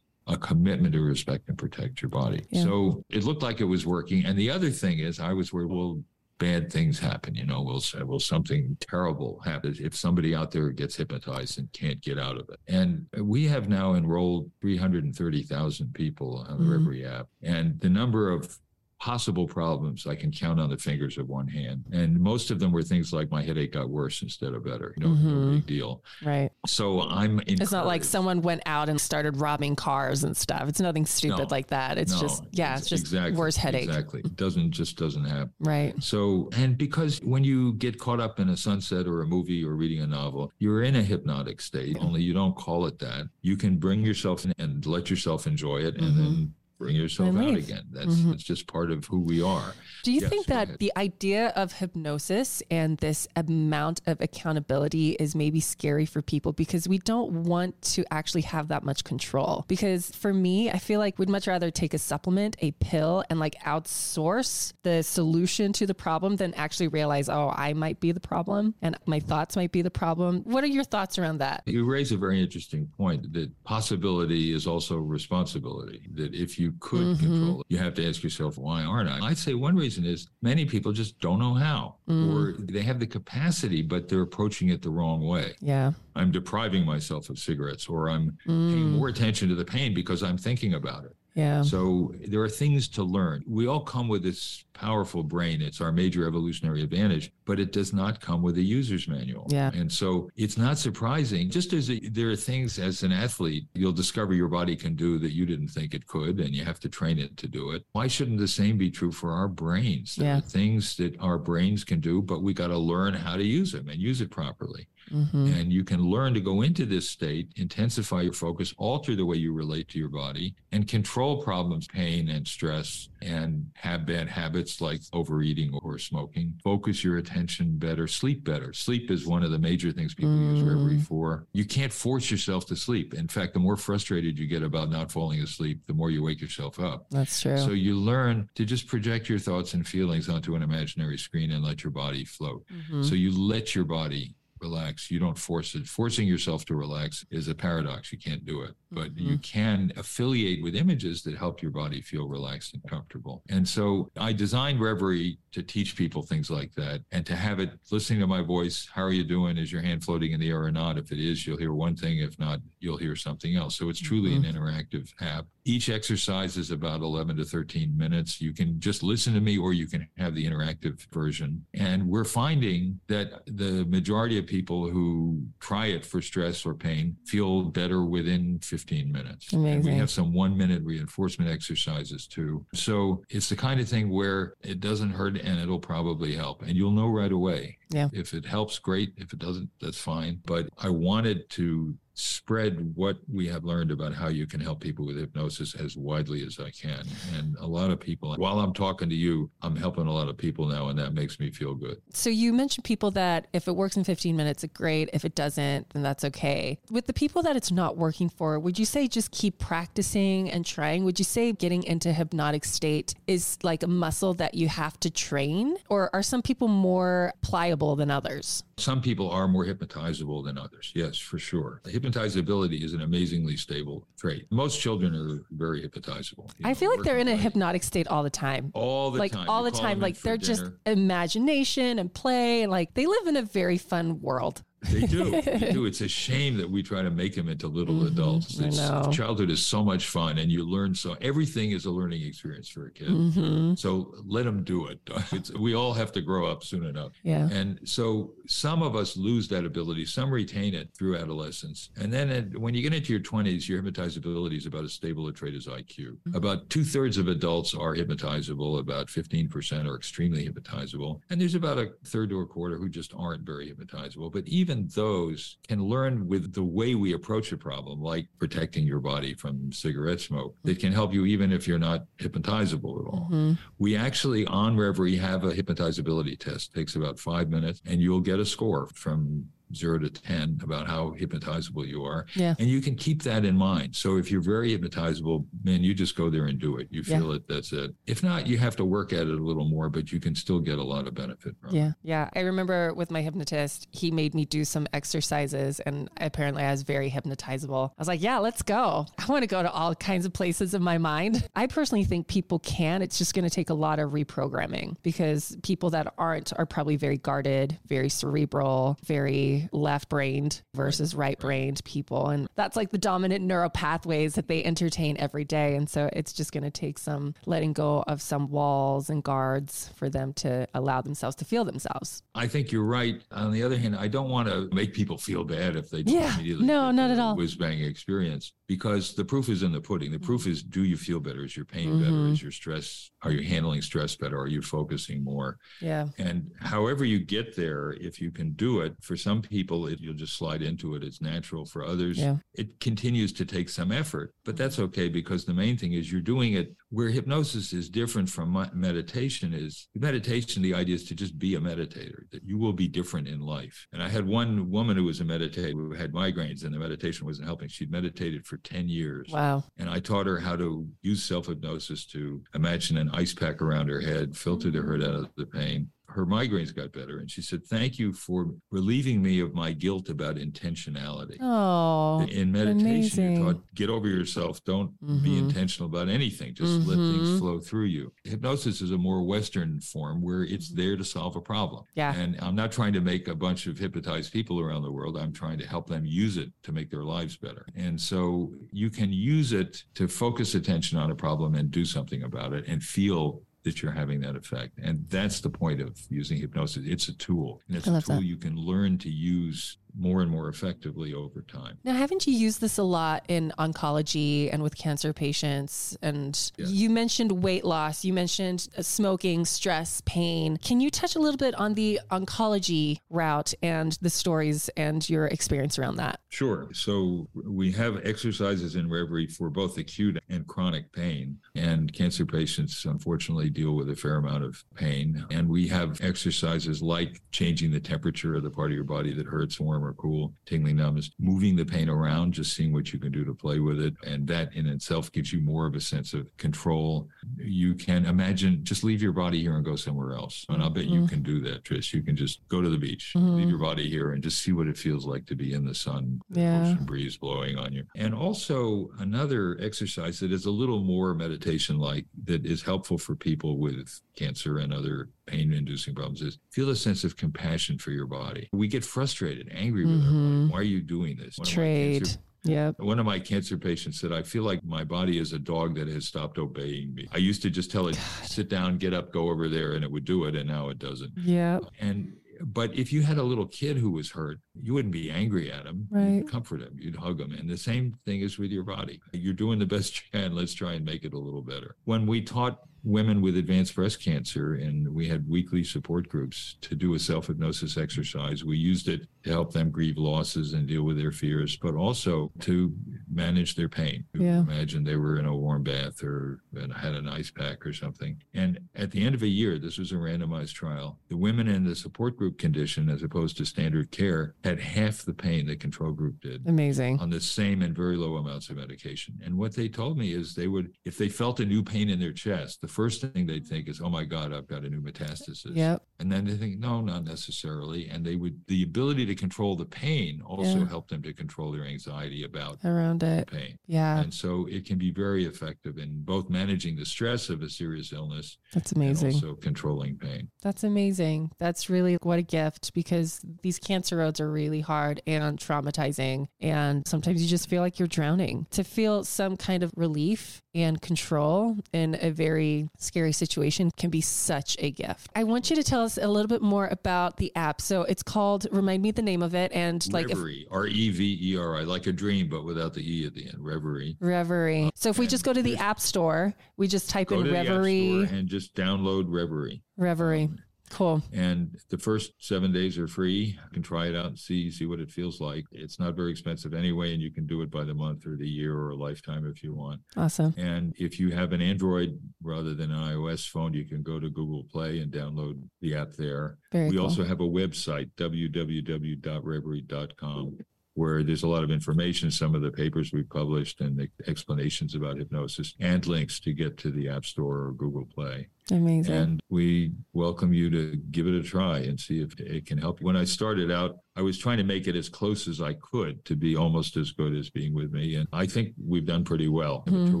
[0.26, 2.44] a commitment to respect and protect your body.
[2.50, 2.62] Yeah.
[2.62, 4.24] So it looked like it was working.
[4.24, 6.02] And the other thing is, I was worried, well,
[6.38, 7.34] bad things happen.
[7.34, 11.70] You know, we'll say, well, something terrible happens if somebody out there gets hypnotized and
[11.72, 12.58] can't get out of it.
[12.66, 16.86] And we have now enrolled 330,000 people on the Mhm.
[16.86, 17.28] Reveri app.
[17.42, 18.58] And the number of
[19.00, 21.84] possible problems I can count on the fingers of one hand.
[21.92, 24.94] And most of them were things like my headache got worse instead of better.
[24.96, 25.50] You know, no Mhm.
[25.56, 26.02] big deal.
[26.24, 26.50] Right.
[26.66, 30.68] So I'm It's not like someone went out and started robbing cars and stuff.
[30.68, 31.46] It's nothing stupid No.
[31.50, 31.98] like that.
[31.98, 33.84] It's No, just, yeah, it's just exactly, worse headache.
[33.88, 34.20] Exactly.
[34.24, 35.52] It doesn't just doesn't happen.
[35.60, 35.94] Right.
[36.02, 39.74] So, and because when you get caught up in a sunset or a movie or
[39.74, 43.28] reading a novel, you're in a hypnotic state, only you don't call it that.
[43.42, 47.54] You can bring yourself in and let yourself enjoy it and then bring yourself out
[47.56, 47.84] again.
[47.90, 48.30] That's, Mhm.
[48.30, 49.74] that's just part of who we are.
[50.02, 55.34] Do you Yes, think that the idea of hypnosis and this amount of accountability is
[55.34, 59.64] maybe scary for people because we don't want to actually have that much control?
[59.66, 63.40] Because for me, I feel like we'd much rather take a supplement, a pill, and
[63.40, 68.20] like outsource the solution to the problem than actually realize, oh, I might be the
[68.20, 70.42] problem and my thoughts might be the problem.
[70.44, 71.62] What are your thoughts around that?
[71.66, 76.02] You raise a very interesting point that possibility is also responsibility.
[76.14, 77.18] That if you could Mhm.
[77.20, 79.18] control it, you have to ask yourself, why aren't I?
[79.26, 82.28] I'd say one reason is many people just don't know how, Mm.
[82.34, 85.54] or they have the capacity, but they're approaching it the wrong way.
[85.60, 85.92] Yeah.
[86.16, 88.92] I'm depriving myself of cigarettes, or I'm paying Mm.
[88.92, 91.16] more attention to the pain because I'm thinking about it.
[91.34, 91.62] Yeah.
[91.62, 93.42] So there are things to learn.
[93.46, 95.62] We all come with this powerful brain.
[95.62, 99.46] It's our major evolutionary advantage, but it does not come with a user's manual.
[99.50, 99.70] Yeah.
[99.74, 101.50] And so it's not surprising.
[101.50, 105.32] Just as there are things as an athlete you'll discover your body can do that
[105.32, 107.84] you didn't think it could, and you have to train it to do it.
[107.92, 110.16] Why shouldn't the same be true for our brains?
[110.16, 110.38] There Yeah.
[110.38, 113.72] are things that our brains can do, but we got to learn how to use
[113.72, 114.86] them and use it properly.
[115.10, 119.24] Hmm And you can learn to go into this state, intensify your focus, alter the
[119.26, 124.28] way you relate to your body, and control problems, pain, and stress, and have bad
[124.28, 126.54] habits like overeating or smoking.
[126.62, 128.72] Focus your attention better, sleep better.
[128.72, 131.02] Sleep is one of the major things people use Reveri Mm.
[131.06, 131.46] for.
[131.52, 133.14] You can't force yourself to sleep.
[133.14, 136.40] In fact, the more frustrated you get about not falling asleep, the more you wake
[136.40, 137.06] yourself up.
[137.10, 137.58] That's true.
[137.58, 141.64] So you learn to just project your thoughts and feelings onto an imaginary screen and
[141.64, 142.64] let your body float.
[142.90, 143.04] Mhm.
[143.04, 145.10] So you let your body relax.
[145.10, 145.86] You don't force it.
[145.86, 148.12] Forcing yourself to relax is a paradox.
[148.12, 149.30] You can't do it, but mm-hmm.
[149.30, 153.42] you can affiliate with images that help your body feel relaxed and comfortable.
[153.48, 157.70] And so I designed Reveri to teach people things like that and to have it
[157.90, 158.88] listening to my voice.
[158.92, 159.56] How are you doing?
[159.56, 160.98] Is your hand floating in the air or not?
[160.98, 162.18] If it is, you'll hear one thing.
[162.18, 163.76] If not, you'll hear something else.
[163.76, 164.58] So it's truly an mm-hmm.
[164.58, 165.46] interactive app.
[165.64, 168.40] Each exercise is about 11 to 13 minutes.
[168.40, 171.64] You can just listen to me or you can have the interactive version.
[171.72, 177.16] And we're finding that the majority of people who try it for stress or pain
[177.24, 179.52] feel better within 15 minutes.
[179.52, 182.64] And we have some one minute reinforcement exercises too.
[182.74, 186.62] So it's the kind of thing where it doesn't hurt and it'll probably help.
[186.62, 187.78] And you'll know right away.
[187.90, 188.08] Yeah.
[188.12, 189.12] If it helps, great.
[189.16, 190.40] If it doesn't, that's fine.
[190.44, 195.04] But I wanted to spread what we have learned about how you can help people
[195.04, 197.04] with hypnosis as widely as I can.
[197.36, 200.36] And a lot of people, while I'm talking to you, I'm helping a lot of
[200.36, 202.00] people now, and that makes me feel good.
[202.12, 205.10] So you mentioned people that if it works in 15 minutes, great.
[205.12, 206.78] If it doesn't, then that's okay.
[206.88, 210.64] With the people that it's not working for, would you say just keep practicing and
[210.64, 211.04] trying?
[211.04, 215.10] Would you say getting into hypnotic state is like a muscle that you have to
[215.10, 215.76] train?
[215.88, 218.62] Or are some people more pliable than others?
[218.76, 220.92] Some people are more hypnotizable than others.
[220.94, 221.80] Yes, for sure.
[221.84, 224.46] Hypnotizability is an amazingly stable trait.
[224.50, 226.50] Most children are very hypnotizable.
[226.64, 228.70] I know, feel like they're in a hypnotic state all the time.
[228.74, 229.48] all the like time.
[229.48, 233.36] all You the time like they're just imagination and play and like they live in
[233.36, 235.40] a very fun world They do.
[235.42, 235.84] They do.
[235.94, 238.58] It's a shame that we try to make them into little Mhm, adults.
[238.58, 238.78] It's,
[239.16, 241.16] childhood is so much fun, and you learn so.
[241.20, 243.08] Everything is a learning experience for a kid.
[243.08, 244.98] hmm So let them do it.
[245.32, 247.12] It's, we all have to grow up soon enough.
[247.22, 250.04] yeah And so some of us lose that ability.
[250.06, 251.90] Some retain it through adolescence.
[252.00, 255.28] And then it, when you get into your 20s, your hypnotizability is about as stable
[255.28, 255.98] a trait as IQ.
[255.98, 256.34] Mm-hmm.
[256.34, 261.20] About two thirds of adults are hypnotizable, about 15% are extremely hypnotizable.
[261.30, 264.32] And there's about a third to a quarter who just aren't very hypnotizable.
[264.32, 269.00] But even those can learn with the way we approach a problem, like protecting your
[269.00, 273.28] body from cigarette smoke, that can help you even if you're not hypnotizable at all.
[273.30, 273.58] Mhm.
[273.78, 276.72] We actually on Reveri have a hypnotizability test.
[276.74, 281.14] takes about five minutes, and you'll get a score from zero to 10 about how
[281.18, 282.26] hypnotizable you are.
[282.34, 282.54] Yeah.
[282.58, 283.94] And you can keep that in mind.
[283.96, 286.88] So if you're very hypnotizable, man, you just go there and do it.
[286.90, 287.36] You feel yeah.
[287.36, 287.94] it, that's it.
[288.06, 290.60] If not, you have to work at it a little more, but you can still
[290.60, 291.88] get a lot of benefit from yeah.
[291.88, 291.94] it.
[292.02, 292.30] Yeah.
[292.34, 296.82] I remember with my hypnotist, he made me do some exercises and apparently I was
[296.82, 297.90] very hypnotizable.
[297.90, 299.06] I was like, yeah, let's go.
[299.18, 301.48] I want to go to all kinds of places in my mind.
[301.54, 303.02] I personally think people can.
[303.02, 306.96] It's just going to take a lot of reprogramming because people that aren't are probably
[306.96, 312.28] very guarded, very cerebral, very left brained versus right brained people.
[312.28, 315.76] And that's like the dominant neural pathways that they entertain every day.
[315.76, 319.90] And so it's just going to take some letting go of some walls and guards
[319.96, 322.22] for them to allow themselves to feel themselves.
[322.34, 323.22] I think you're right.
[323.32, 326.34] On the other hand, I don't want to make people feel bad if they yeah,
[326.34, 327.36] immediately no, not at all.
[327.36, 330.10] whiz bang experience because the proof is in the pudding.
[330.10, 331.44] The proof is do you feel better?
[331.44, 332.02] Is your pain mm-hmm.
[332.02, 332.32] better?
[332.32, 334.38] Is your stress, are you handling stress better?
[334.38, 335.58] Are you focusing more?
[335.80, 336.06] Yeah.
[336.18, 340.14] And however you get there, if you can do it, for some people, it, you'll
[340.14, 341.04] just slide into it.
[341.04, 341.66] It's natural.
[341.66, 342.36] For others, yeah.
[342.54, 346.20] it continues to take some effort, but that's okay because the main thing is you're
[346.20, 350.62] doing it where hypnosis is different from meditation is meditation.
[350.62, 353.86] The idea is to just be a meditator, that you will be different in life.
[353.92, 357.26] And I had one woman who was a meditator who had migraines and the meditation
[357.26, 357.68] wasn't helping.
[357.68, 359.30] She'd meditated for for 10 years.
[359.32, 359.64] Wow.
[359.78, 363.88] And I taught her how to use self hypnosis to imagine an ice pack around
[363.88, 367.18] her head, filter the hurt out of the pain, her migraines got better.
[367.18, 371.36] And she said, Thank you for relieving me of my guilt about intentionality.
[371.40, 373.36] Oh, in meditation, amazing.
[373.36, 374.62] you're taught get over yourself.
[374.64, 375.24] Don't mm-hmm.
[375.24, 376.54] be intentional about anything.
[376.54, 376.88] Just mm-hmm.
[376.88, 377.38] let things mm-hmm.
[377.38, 378.12] flow through you.
[378.22, 380.80] Hypnosis is a more Western form where it's mm-hmm.
[380.80, 381.84] there to solve a problem.
[381.94, 382.14] Yeah.
[382.14, 385.18] And I'm not trying to make a bunch of hypnotized people around the world.
[385.18, 387.66] I'm trying to help them use it to make their lives better.
[387.74, 392.22] And so you can use it to focus attention on a problem and do something
[392.22, 394.78] about it and feel that you're having that effect.
[394.82, 396.84] And that's the point of using hypnosis.
[396.86, 397.60] It's a tool.
[397.68, 398.24] And it's a tool that.
[398.24, 401.78] you can learn to use more and more effectively over time.
[401.84, 405.96] Now, haven't you used this a lot in oncology and with cancer patients?
[406.02, 406.70] And yes.
[406.70, 410.56] you mentioned weight loss, you mentioned uh, smoking, stress, pain.
[410.56, 415.26] Can you touch a little bit on the oncology route and the stories and your
[415.26, 416.20] experience around that?
[416.28, 416.68] Sure.
[416.72, 421.38] So, we have exercises in Reveri for both acute and chronic pain.
[421.54, 425.24] And cancer patients, unfortunately, deal with a fair amount of pain.
[425.30, 429.26] And we have exercises like changing the temperature of the part of your body that
[429.26, 433.12] hurts, warm or cool, tingling numbness, moving the pain around, just seeing what you can
[433.12, 433.94] do to play with it.
[434.06, 437.08] And that in itself gives you more of a sense of control.
[437.36, 440.44] You can imagine just leave your body here and go somewhere else.
[440.48, 441.02] And I'll bet mm-hmm.
[441.02, 441.92] you can do that, Trish.
[441.92, 443.36] You can just go to the beach, mm-hmm.
[443.36, 445.74] leave your body here and just see what it feels like to be in the
[445.74, 446.62] sun, yeah.
[446.62, 447.84] ocean breeze blowing on you.
[447.96, 453.14] And also another exercise that is a little more meditation like that is helpful for
[453.14, 457.90] people with cancer and other pain inducing problems is feel a sense of compassion for
[457.90, 458.48] your body.
[458.52, 460.48] We get frustrated, angry with mm-hmm.
[460.48, 461.38] Why are you doing this?
[461.38, 462.08] One Trade.
[462.44, 462.72] Yeah.
[462.76, 465.88] One of my cancer patients said, I feel like my body is a dog that
[465.88, 467.08] has stopped obeying me.
[467.10, 468.28] I used to just tell it, God.
[468.28, 470.36] sit down, get up, go over there, and it would do it.
[470.36, 471.12] And now it doesn't.
[471.16, 471.60] Yeah.
[471.80, 475.50] And but if you had a little kid who was hurt, you wouldn't be angry
[475.50, 475.88] at him.
[475.90, 476.08] Right.
[476.08, 476.76] You'd comfort him.
[476.78, 477.32] You'd hug him.
[477.32, 479.00] And the same thing is with your body.
[479.12, 480.34] You're doing the best you can.
[480.34, 481.76] Let's try and make it a little better.
[481.84, 486.74] When we taught women with advanced breast cancer, and we had weekly support groups to
[486.74, 488.44] do a self hypnosis exercise.
[488.44, 492.30] We used it to help them grieve losses and deal with their fears, but also
[492.40, 492.74] to
[493.10, 494.04] manage their pain.
[494.14, 494.40] Yeah.
[494.40, 496.40] Imagine they were in a warm bath or
[496.76, 498.22] had an ice pack or something.
[498.34, 500.98] And at the end of a year, this was a randomized trial.
[501.08, 505.14] The women in the support group condition, as opposed to standard care, had half the
[505.14, 506.46] pain the control group did.
[506.46, 507.00] Amazing.
[507.00, 509.18] On the same and very low amounts of medication.
[509.24, 511.98] And what they told me is they would, if they felt a new pain in
[511.98, 514.80] their chest, the first thing they'd think is, oh my God, I've got a new
[514.80, 515.54] metastasis.
[515.54, 515.82] Yep.
[516.00, 517.88] And then they think, no, not necessarily.
[517.88, 520.68] And they would, the ability to control the pain also yeah.
[520.68, 523.28] helped them to control their anxiety about around it.
[523.28, 523.56] pain.
[523.66, 524.00] Yeah.
[524.00, 527.92] And so it can be very effective in both managing the stress of a serious
[527.92, 528.38] illness.
[528.52, 529.14] That's amazing.
[529.14, 530.28] And also controlling pain.
[530.42, 531.30] That's amazing.
[531.38, 536.26] That's really what a gift because these cancer roads are really hard and traumatizing.
[536.40, 538.46] And sometimes you just feel like you're drowning.
[538.50, 544.00] To feel some kind of relief and control in a very scary situation can be
[544.00, 545.08] such a gift.
[545.14, 547.60] I want you to tell us a little bit more about the app.
[547.60, 549.52] So it's called, remind me the name of it.
[549.52, 552.80] And like Reveri, R E V E R I, like a dream, but without the
[552.80, 553.38] E at the end.
[553.38, 553.98] Reveri.
[553.98, 554.70] Reveri.
[554.74, 558.10] So if we just go to the App Store, we just type in Reveri.
[558.12, 559.62] and just download Reveri.
[559.78, 560.26] Reveri.
[560.26, 560.38] Um,
[560.70, 561.02] Cool.
[561.12, 563.38] And the first seven days are free.
[563.42, 565.44] You can try it out and see see what it feels like.
[565.52, 568.28] It's not very expensive anyway, and you can do it by the month or the
[568.28, 569.82] year or a lifetime if you want.
[569.96, 570.34] Awesome.
[570.36, 574.10] And if you have an Android rather than an iOS phone, you can go to
[574.10, 576.38] Google Play and download the app there.
[576.50, 576.86] Very we cool.
[576.86, 580.38] also have a website, www.reveri.com,
[580.74, 584.74] where there's a lot of information, some of the papers we've published and the explanations
[584.74, 588.28] about hypnosis and links to get to the App Store or Google Play.
[588.50, 588.94] Amazing.
[588.94, 592.80] And we welcome you to give it a try and see if it can help
[592.80, 592.86] you.
[592.86, 596.04] When I started out, I was trying to make it as close as I could
[596.06, 597.94] to be almost as good as being with me.
[597.94, 599.62] And I think we've done pretty well.
[599.66, 600.00] We have A mm-hmm.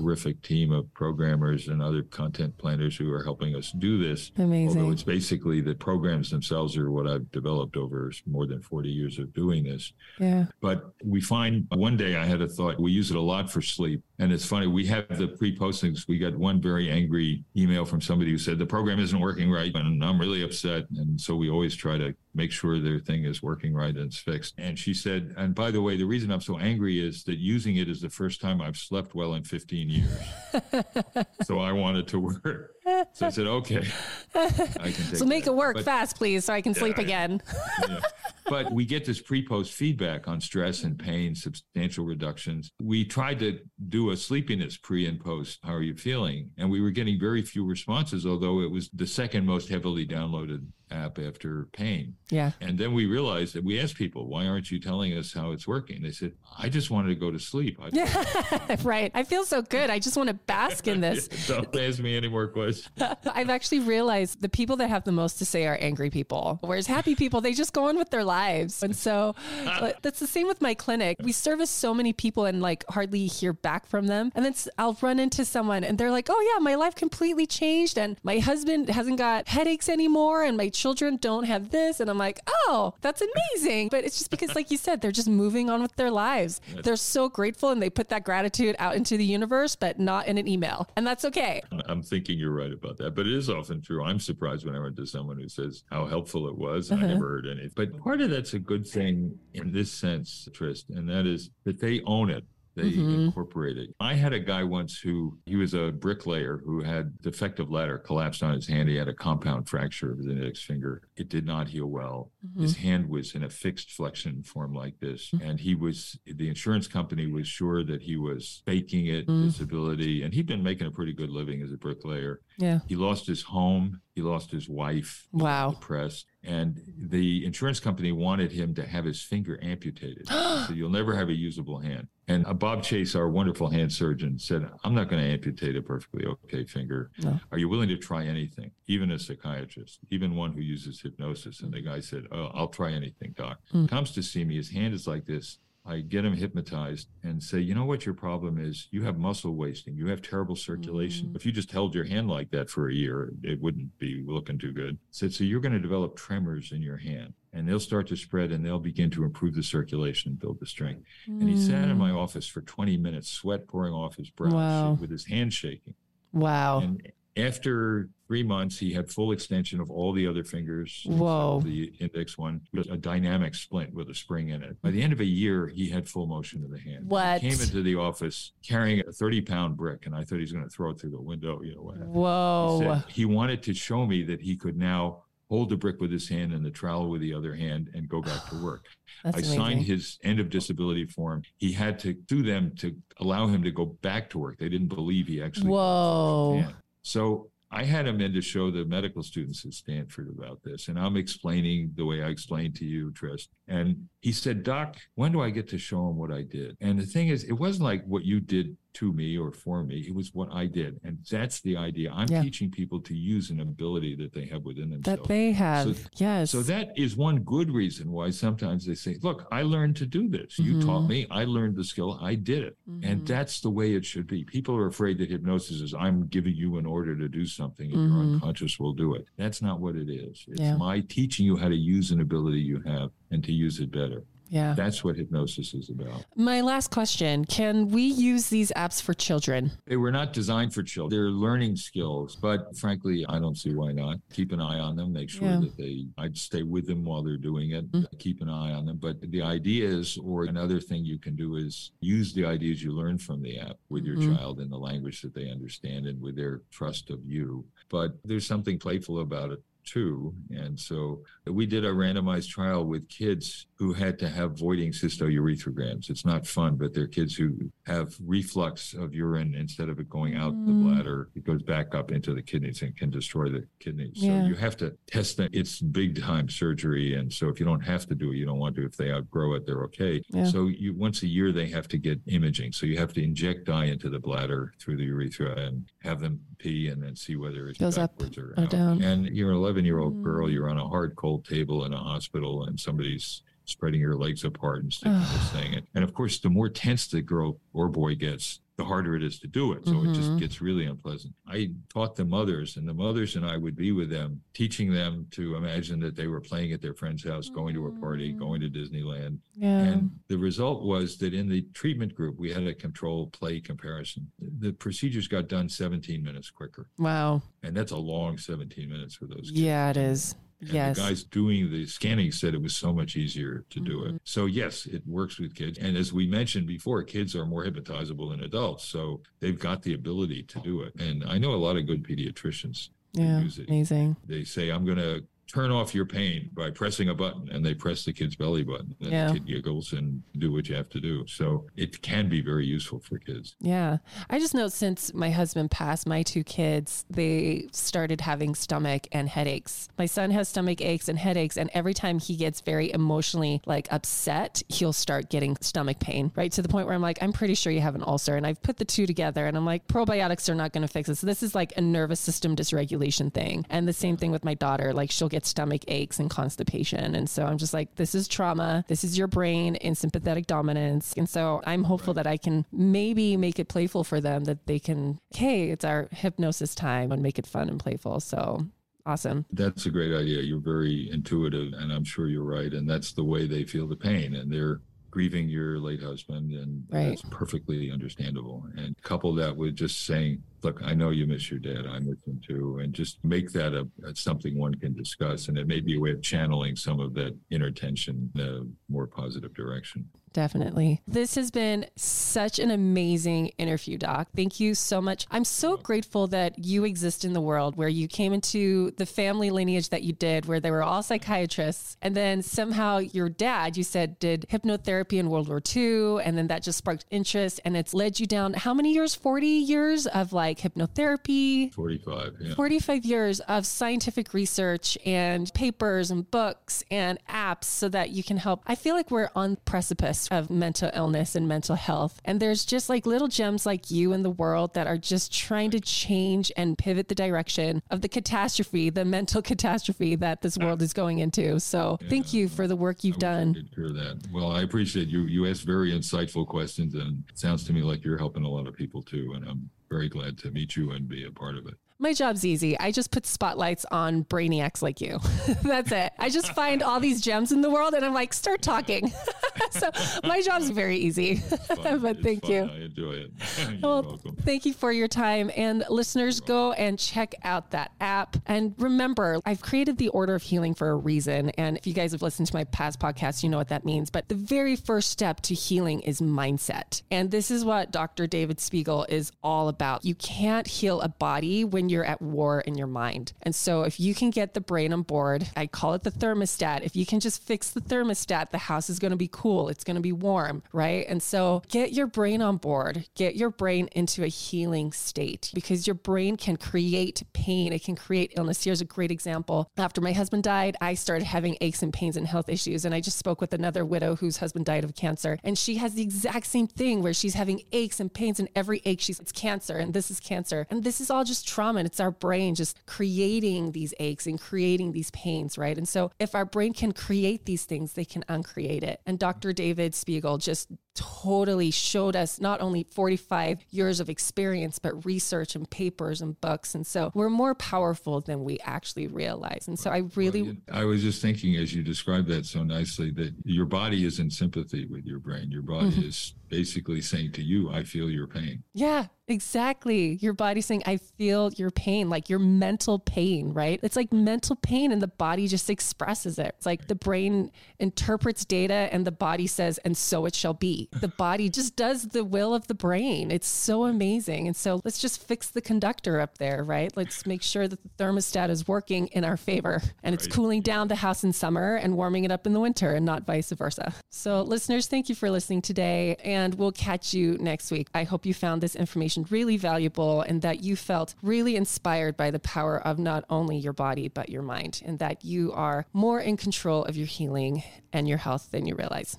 [0.00, 4.32] terrific team of programmers and other content planners who are helping us do this.
[4.36, 4.80] Amazing.
[4.80, 9.20] Although it's basically the programs themselves are what I've developed over more than 40 years
[9.20, 9.92] of doing this.
[10.18, 10.46] yeah.
[10.60, 13.62] But we find one day I had a thought, we use it a lot for
[13.62, 14.02] sleep.
[14.18, 16.08] And it's funny, we have the pre postings.
[16.08, 19.72] We got one very angry email from somebody who said the program isn't working right.
[19.76, 20.86] And I'm really upset.
[20.96, 24.18] And so we always try to make sure their thing is working right and it's
[24.18, 24.54] fixed.
[24.58, 27.76] And she said, and by the way, the reason I'm so angry is that using
[27.76, 30.18] it is the first time I've slept well in 15 years.
[31.44, 32.72] so I wanted it to work.
[33.12, 33.86] So I said, okay,
[34.34, 34.48] I
[34.90, 35.52] can So make that.
[35.52, 37.40] it work But- fast, please, so I can sleep again.
[37.88, 38.00] yeah.
[38.46, 42.70] But we get this pre post feedback on stress and pain, substantial reductions.
[42.82, 45.58] We tried to do a sleepiness pre and post.
[45.62, 46.50] How are you feeling?
[46.58, 50.66] And we were getting very few responses, although it was the second most heavily downloaded
[50.90, 52.14] app after pain.
[52.30, 52.52] Yeah.
[52.60, 55.66] And then we realized that we asked people, why aren't you telling us how it's
[55.66, 56.02] working?
[56.02, 57.78] They said, I just wanted to go to sleep.
[57.80, 59.10] I right.
[59.14, 59.90] I feel so good.
[59.90, 61.28] I just want to bask in this.
[61.46, 62.88] Don't ask me any more questions.
[63.26, 66.86] I've actually realized the people that have the most to say are angry people, whereas
[66.86, 68.82] happy people, they just go on with their lives.
[68.82, 69.34] And so
[70.02, 71.16] that's the same with my clinic.
[71.22, 74.32] We service so many people and like hardly hear back from them.
[74.34, 77.96] And then I'll run into someone and they're like, oh, yeah, my life completely changed.
[77.98, 80.42] And my husband hasn't got headaches anymore.
[80.42, 82.00] And my children don't have this.
[82.00, 83.88] And I'm like, oh, that's amazing.
[83.88, 86.60] But it's just because, like you said, they're just moving on with their lives.
[86.82, 90.38] They're so grateful and they put that gratitude out into the universe, but not in
[90.38, 90.88] an email.
[90.96, 91.62] And that's okay.
[91.86, 94.02] I'm thinking you're right about that, but it is often true.
[94.04, 96.90] I'm surprised when I run to someone who says how helpful it was.
[96.90, 97.06] I uh-huh.
[97.06, 97.72] never heard anything.
[97.74, 101.80] But part of that's a good thing in this sense, Trish, and that is that
[101.80, 102.44] they own it.
[102.76, 103.26] They mm-hmm.
[103.26, 103.94] incorporate it.
[104.00, 108.42] I had a guy once who he was a bricklayer who had defective ladder collapsed
[108.42, 108.88] on his hand.
[108.88, 111.02] He had a compound fracture of the index finger.
[111.16, 112.32] It did not heal well.
[112.44, 112.62] Mm-hmm.
[112.62, 115.48] His hand was in a fixed flexion form like this, mm-hmm.
[115.48, 120.34] and he was the insurance company was sure that he was faking it, disability, and
[120.34, 122.40] he'd been making a pretty good living as a bricklayer.
[122.58, 122.80] Yeah.
[122.86, 124.00] He lost his home.
[124.14, 125.26] He lost his wife.
[125.32, 125.70] Wow.
[125.72, 126.26] Depressed.
[126.42, 130.28] And the insurance company wanted him to have his finger amputated.
[130.28, 132.08] so you'll never have a usable hand.
[132.28, 135.82] And uh, Bob Chase, our wonderful hand surgeon, said, I'm not going to amputate a
[135.82, 137.10] perfectly okay finger.
[137.22, 137.38] No.
[137.52, 138.70] Are you willing to try anything?
[138.86, 141.60] Even a psychiatrist, even one who uses hypnosis.
[141.60, 143.58] And the guy said, Oh, I'll try anything, doc.
[143.88, 144.56] Comes to see me.
[144.56, 145.58] His hand is like this.
[145.86, 148.88] I get him hypnotized and say, you know what your problem is?
[148.90, 149.96] You have muscle wasting.
[149.96, 151.28] You have terrible circulation.
[151.28, 151.36] Mm.
[151.36, 154.58] If you just held your hand like that for a year, it wouldn't be looking
[154.58, 154.96] too good.
[155.10, 158.50] Said, so you're going to develop tremors in your hand and they'll start to spread
[158.50, 161.02] and they'll begin to improve the circulation and build the strength.
[161.26, 162.18] And he sat in my mm.
[162.18, 164.92] office for 20 minutes, sweat pouring off his brow Wow.
[164.98, 165.94] with his hand shaking.
[166.32, 166.80] Wow.
[166.80, 171.04] And after three months, he had full extension of all the other fingers.
[171.06, 171.60] Whoa.
[171.64, 174.80] The index one was a dynamic splint with a spring in it.
[174.82, 177.06] By the end of a year, he had full motion of the hand.
[177.08, 177.40] What?
[177.40, 180.52] He came into the office carrying a 30 pound brick, and I thought he was
[180.52, 181.60] going to throw it through the window.
[181.62, 181.96] You know what.
[181.96, 182.80] He, Whoa.
[182.80, 186.28] said he wanted to show me that he could now hold the brick with his
[186.28, 188.86] hand and the trowel with the other hand and go back to work.
[189.24, 189.58] That's I amazing.
[189.58, 191.42] signed his end of disability form.
[191.56, 194.58] He had to do them to allow him to go back to work.
[194.58, 195.70] They didn't believe he actually.
[195.70, 196.64] Whoa.
[197.04, 200.88] So I had him in to show the medical students at Stanford about this.
[200.88, 203.48] And I'm explaining the way I explained to you, Trish.
[203.68, 206.76] And he said, Doc, when do I get to show him what I did?
[206.80, 210.04] And the thing is, it wasn't like what you did to me or for me.
[210.06, 211.00] It was what I did.
[211.04, 212.12] And that's the idea.
[212.12, 212.42] I'm Yeah.
[212.42, 215.04] teaching people to use an ability that they have within themselves.
[215.22, 215.96] that they have.
[215.96, 216.50] So- yes.
[216.52, 220.28] So that is one good reason why sometimes they say, look, I learned to do
[220.28, 220.58] this.
[220.58, 220.84] You Mhm.
[220.84, 222.76] taught me, I learned the skill, I did it.
[222.88, 223.00] Mhm.
[223.04, 224.44] And that's the way it should be.
[224.44, 228.00] People are afraid that hypnosis is I'm giving you an order to do something and
[228.12, 228.34] your Mhm.
[228.34, 229.26] unconscious will do it.
[229.36, 230.44] That's not what it is.
[230.48, 230.76] It's Yeah.
[230.76, 234.24] my teaching you how to use an ability you have and to use it better.
[234.48, 234.74] Yeah.
[234.74, 236.24] That's what hypnosis is about.
[236.36, 239.70] My last question Can we use these apps for children?
[239.86, 241.18] They were not designed for children.
[241.18, 244.18] They're learning skills, but frankly, I don't see why not.
[244.32, 245.12] Keep an eye on them.
[245.12, 245.60] Make sure Yeah.
[245.60, 247.84] that they, I'd stay with them while they're doing it.
[248.18, 248.98] Keep an eye on them.
[248.98, 253.18] But the ideas, or another thing you can do is use the ideas you learn
[253.18, 254.36] from the app with your Mhm.
[254.36, 257.64] child in the language that they understand and with their trust of you.
[257.88, 260.34] But there's something playful about it two.
[260.48, 266.08] And so we did a randomized trial with kids who had to have voiding cystourethrograms.
[266.08, 270.36] It's not fun, but they're kids who have reflux of urine instead of it going
[270.36, 270.66] out mm.
[270.66, 274.12] the bladder, it goes back up into the kidneys and can destroy the kidneys.
[274.14, 274.40] Yeah.
[274.40, 275.50] So you have to test that.
[275.52, 277.14] It's big time surgery.
[277.14, 278.86] And so if you don't have to do it, you don't want to.
[278.86, 280.22] If they outgrow it, they're okay.
[280.30, 280.46] Yeah.
[280.46, 282.72] So you once a year they have to get imaging.
[282.72, 286.40] So you have to inject dye into the bladder through the urethra and have them
[286.56, 289.02] pee and then see whether it goes up or, or down.
[289.02, 290.22] And you're an 11 year old mm.
[290.22, 294.44] girl, you're on a hard cold table in a hospital and somebody's spreading your legs
[294.44, 295.82] apart and sticking this thing.
[295.94, 299.38] And of course, the more tense the girl or boy gets, the harder it is
[299.38, 299.84] to do it.
[299.84, 300.10] So mm-hmm.
[300.10, 300.38] it just mm-hmm.
[300.38, 301.34] gets really unpleasant.
[301.46, 305.28] I taught the mothers, and the mothers and I would be with them, teaching them
[305.32, 308.60] to imagine that they were playing at their friend's house, going to a party, going
[308.62, 309.38] to Disneyland.
[309.54, 309.78] Yeah.
[309.78, 314.30] And the result was that in the treatment group, we had a control play comparison.
[314.40, 316.88] The procedures got done 17 minutes quicker.
[316.98, 317.42] Wow.
[317.62, 319.52] And that's a long 17 minutes for those kids.
[319.52, 320.34] Yeah, it is.
[320.60, 320.96] And yes.
[320.96, 324.16] the guys doing the scanning said it was so much easier to do mm-hmm.
[324.16, 324.22] it.
[324.24, 325.78] So yes, it works with kids.
[325.78, 328.84] And as we mentioned before, kids are more hypnotizable than adults.
[328.84, 330.94] So they've got the ability to do it.
[330.98, 334.16] And I know a lot of good pediatricians yeah, Amazing.
[334.26, 337.74] They say, I'm going to turn off your pain by pressing a button and they
[337.74, 339.26] press the kid's belly button and yeah.
[339.28, 341.26] the kid giggles and do what you have to do.
[341.26, 343.56] So it can be very useful for kids.
[343.60, 343.98] Yeah.
[344.30, 349.28] I just know since my husband passed my two kids they started having stomach and
[349.28, 349.88] headaches.
[349.98, 353.88] My son has stomach aches and headaches and every time he gets very emotionally like
[353.92, 356.52] upset he'll start getting stomach pain right?
[356.52, 358.62] To the point where i'm like i'm pretty sure you have an ulcer and i've
[358.62, 361.20] put the two together and i'm like probiotics are not going to fix this.
[361.20, 363.66] So this is like a nervous system dysregulation thing.
[363.70, 367.14] And the same thing with my daughter like she'll get stomach aches and constipation.
[367.14, 368.84] And so I'm just like, this is trauma.
[368.86, 371.12] This is your brain in sympathetic dominance.
[371.16, 374.78] And so I'm hopeful that I can maybe make it playful for them that they
[374.78, 378.20] can, hey, it's our hypnosis time and make it fun and playful.
[378.20, 378.66] So
[379.04, 379.44] awesome.
[379.52, 380.42] That's a great idea.
[380.42, 382.72] You're very intuitive, and I'm sure you're right.
[382.72, 384.34] And that's the way they feel the pain.
[384.34, 384.80] And they're
[385.14, 387.10] grieving your late husband, and right.
[387.10, 388.66] that's perfectly understandable.
[388.76, 391.86] And couple that with just saying, look, I know you miss your dad.
[391.86, 392.80] I miss him too.
[392.82, 395.46] And just make that a, a, something one can discuss.
[395.46, 398.92] And it may be a way of channeling some of that inner tension in a
[398.92, 400.04] more positive direction.
[400.34, 401.00] Definitely.
[401.06, 404.28] This has been such an amazing interview, Doc.
[404.34, 405.26] Thank you so much.
[405.30, 409.50] I'm so grateful that you exist in the world where you came into the family
[409.50, 411.96] lineage that you did, where they were all psychiatrists.
[412.02, 416.20] And then somehow your dad, you said, did hypnotherapy in World War II.
[416.24, 417.60] And then that just sparked interest.
[417.64, 419.14] And it's led you down how many years?
[419.14, 421.72] 40 years of like hypnotherapy.
[421.72, 422.54] 45, yeah.
[422.54, 428.38] 45 years of scientific research and papers and books and apps so that you can
[428.38, 428.64] help.
[428.66, 432.20] I feel like we're on precipice of mental illness and mental health.
[432.24, 435.70] And there's just like little gems like you in the world that are just trying
[435.72, 440.82] to change and pivot the direction of the catastrophe, the mental catastrophe that this world
[440.82, 441.58] is going into.
[441.60, 443.68] So yeah, thank you for the work you've done.
[443.74, 444.26] hear that.
[444.32, 445.22] Well, I appreciate you.
[445.22, 448.66] You asked very insightful questions and it sounds to me like you're helping a lot
[448.66, 449.32] of people too.
[449.34, 451.74] And I'm very glad to meet you and be a part of it.
[451.98, 452.78] My job's easy.
[452.80, 455.20] I just put spotlights on brainiacs like you.
[455.62, 456.12] That's it.
[456.18, 459.12] I just find all these gems in the world and I'm like, start talking.
[459.70, 459.90] so
[460.24, 461.42] my job's very easy.
[461.68, 462.50] but thank fun.
[462.50, 462.62] you.
[462.62, 463.30] I enjoy it.
[463.82, 464.36] well, welcome.
[464.36, 465.50] Thank you for your time.
[465.56, 468.36] And listeners, go and check out that app.
[468.46, 471.50] And remember, I've created the order of healing for a reason.
[471.50, 474.10] And if you guys have listened to my past podcasts, you know what that means.
[474.10, 477.02] But the very first step to healing is mindset.
[477.10, 478.26] And this is what Dr.
[478.26, 480.04] David Spiegel is all about.
[480.04, 483.34] You can't heal a body when when you're at war in your mind.
[483.42, 486.82] And so if you can get the brain on board, I call it the thermostat.
[486.82, 489.43] If you can just fix the thermostat, the house is going to be cool.
[489.68, 491.04] It's going to be warm, right?
[491.08, 495.86] And so get your brain on board, get your brain into a healing state because
[495.86, 497.72] your brain can create pain.
[497.72, 498.64] It can create illness.
[498.64, 499.68] Here's a great example.
[499.76, 502.84] After my husband died, I started having aches and pains and health issues.
[502.84, 505.38] And I just spoke with another widow whose husband died of cancer.
[505.42, 508.80] And she has the exact same thing where she's having aches and pains and every
[508.84, 510.66] ache she's, it's cancer and this is cancer.
[510.70, 514.26] And this is all just trauma trauma and it's our brain just creating these aches
[514.26, 515.76] and creating these pains, right?
[515.76, 519.00] And so if our brain can create these things, they can uncreate it.
[519.06, 519.33] And Dr.
[519.52, 525.68] David Spiegel just totally showed us not only 45 years of experience, but research and
[525.68, 526.74] papers and books.
[526.74, 529.66] And so we're more powerful than we actually realize.
[529.68, 530.42] And so I really.
[530.42, 534.18] Well, I was just thinking as you described that so nicely that your body is
[534.18, 535.50] in sympathy with your brain.
[535.50, 536.08] Your body mm-hmm.
[536.08, 538.62] is basically saying to you, I feel your pain.
[538.72, 539.06] Yeah.
[539.26, 540.18] Exactly.
[540.20, 543.80] Your body saying, I feel your pain, like your mental pain, right?
[543.82, 546.54] It's like mental pain and the body just expresses it.
[546.58, 550.83] It's like the brain interprets data and the body says, and so it shall be.
[550.92, 553.30] The body just does the will of the brain.
[553.30, 554.46] It's so amazing.
[554.46, 556.94] And so let's just fix the conductor up there, right?
[556.96, 560.88] Let's make sure that the thermostat is working in our favor and it's cooling down
[560.88, 563.94] the house in summer and warming it up in the winter and not vice versa.
[564.10, 567.88] So, listeners, thank you for listening today and we'll catch you next week.
[567.94, 572.30] I hope you found this information really valuable and that you felt really inspired by
[572.30, 576.20] the power of not only your body, but your mind, and that you are more
[576.20, 577.62] in control of your healing
[577.92, 579.16] and your health than you realize.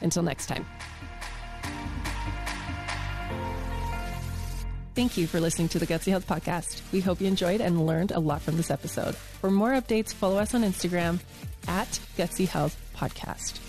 [0.00, 0.66] Until next time.
[4.98, 6.82] Thank you for listening to the Gutsy Health Podcast.
[6.90, 9.14] We hope you enjoyed and learned a lot from this episode.
[9.14, 11.20] For more updates, follow us on Instagram
[11.68, 13.60] at Gutsy Health Podcast.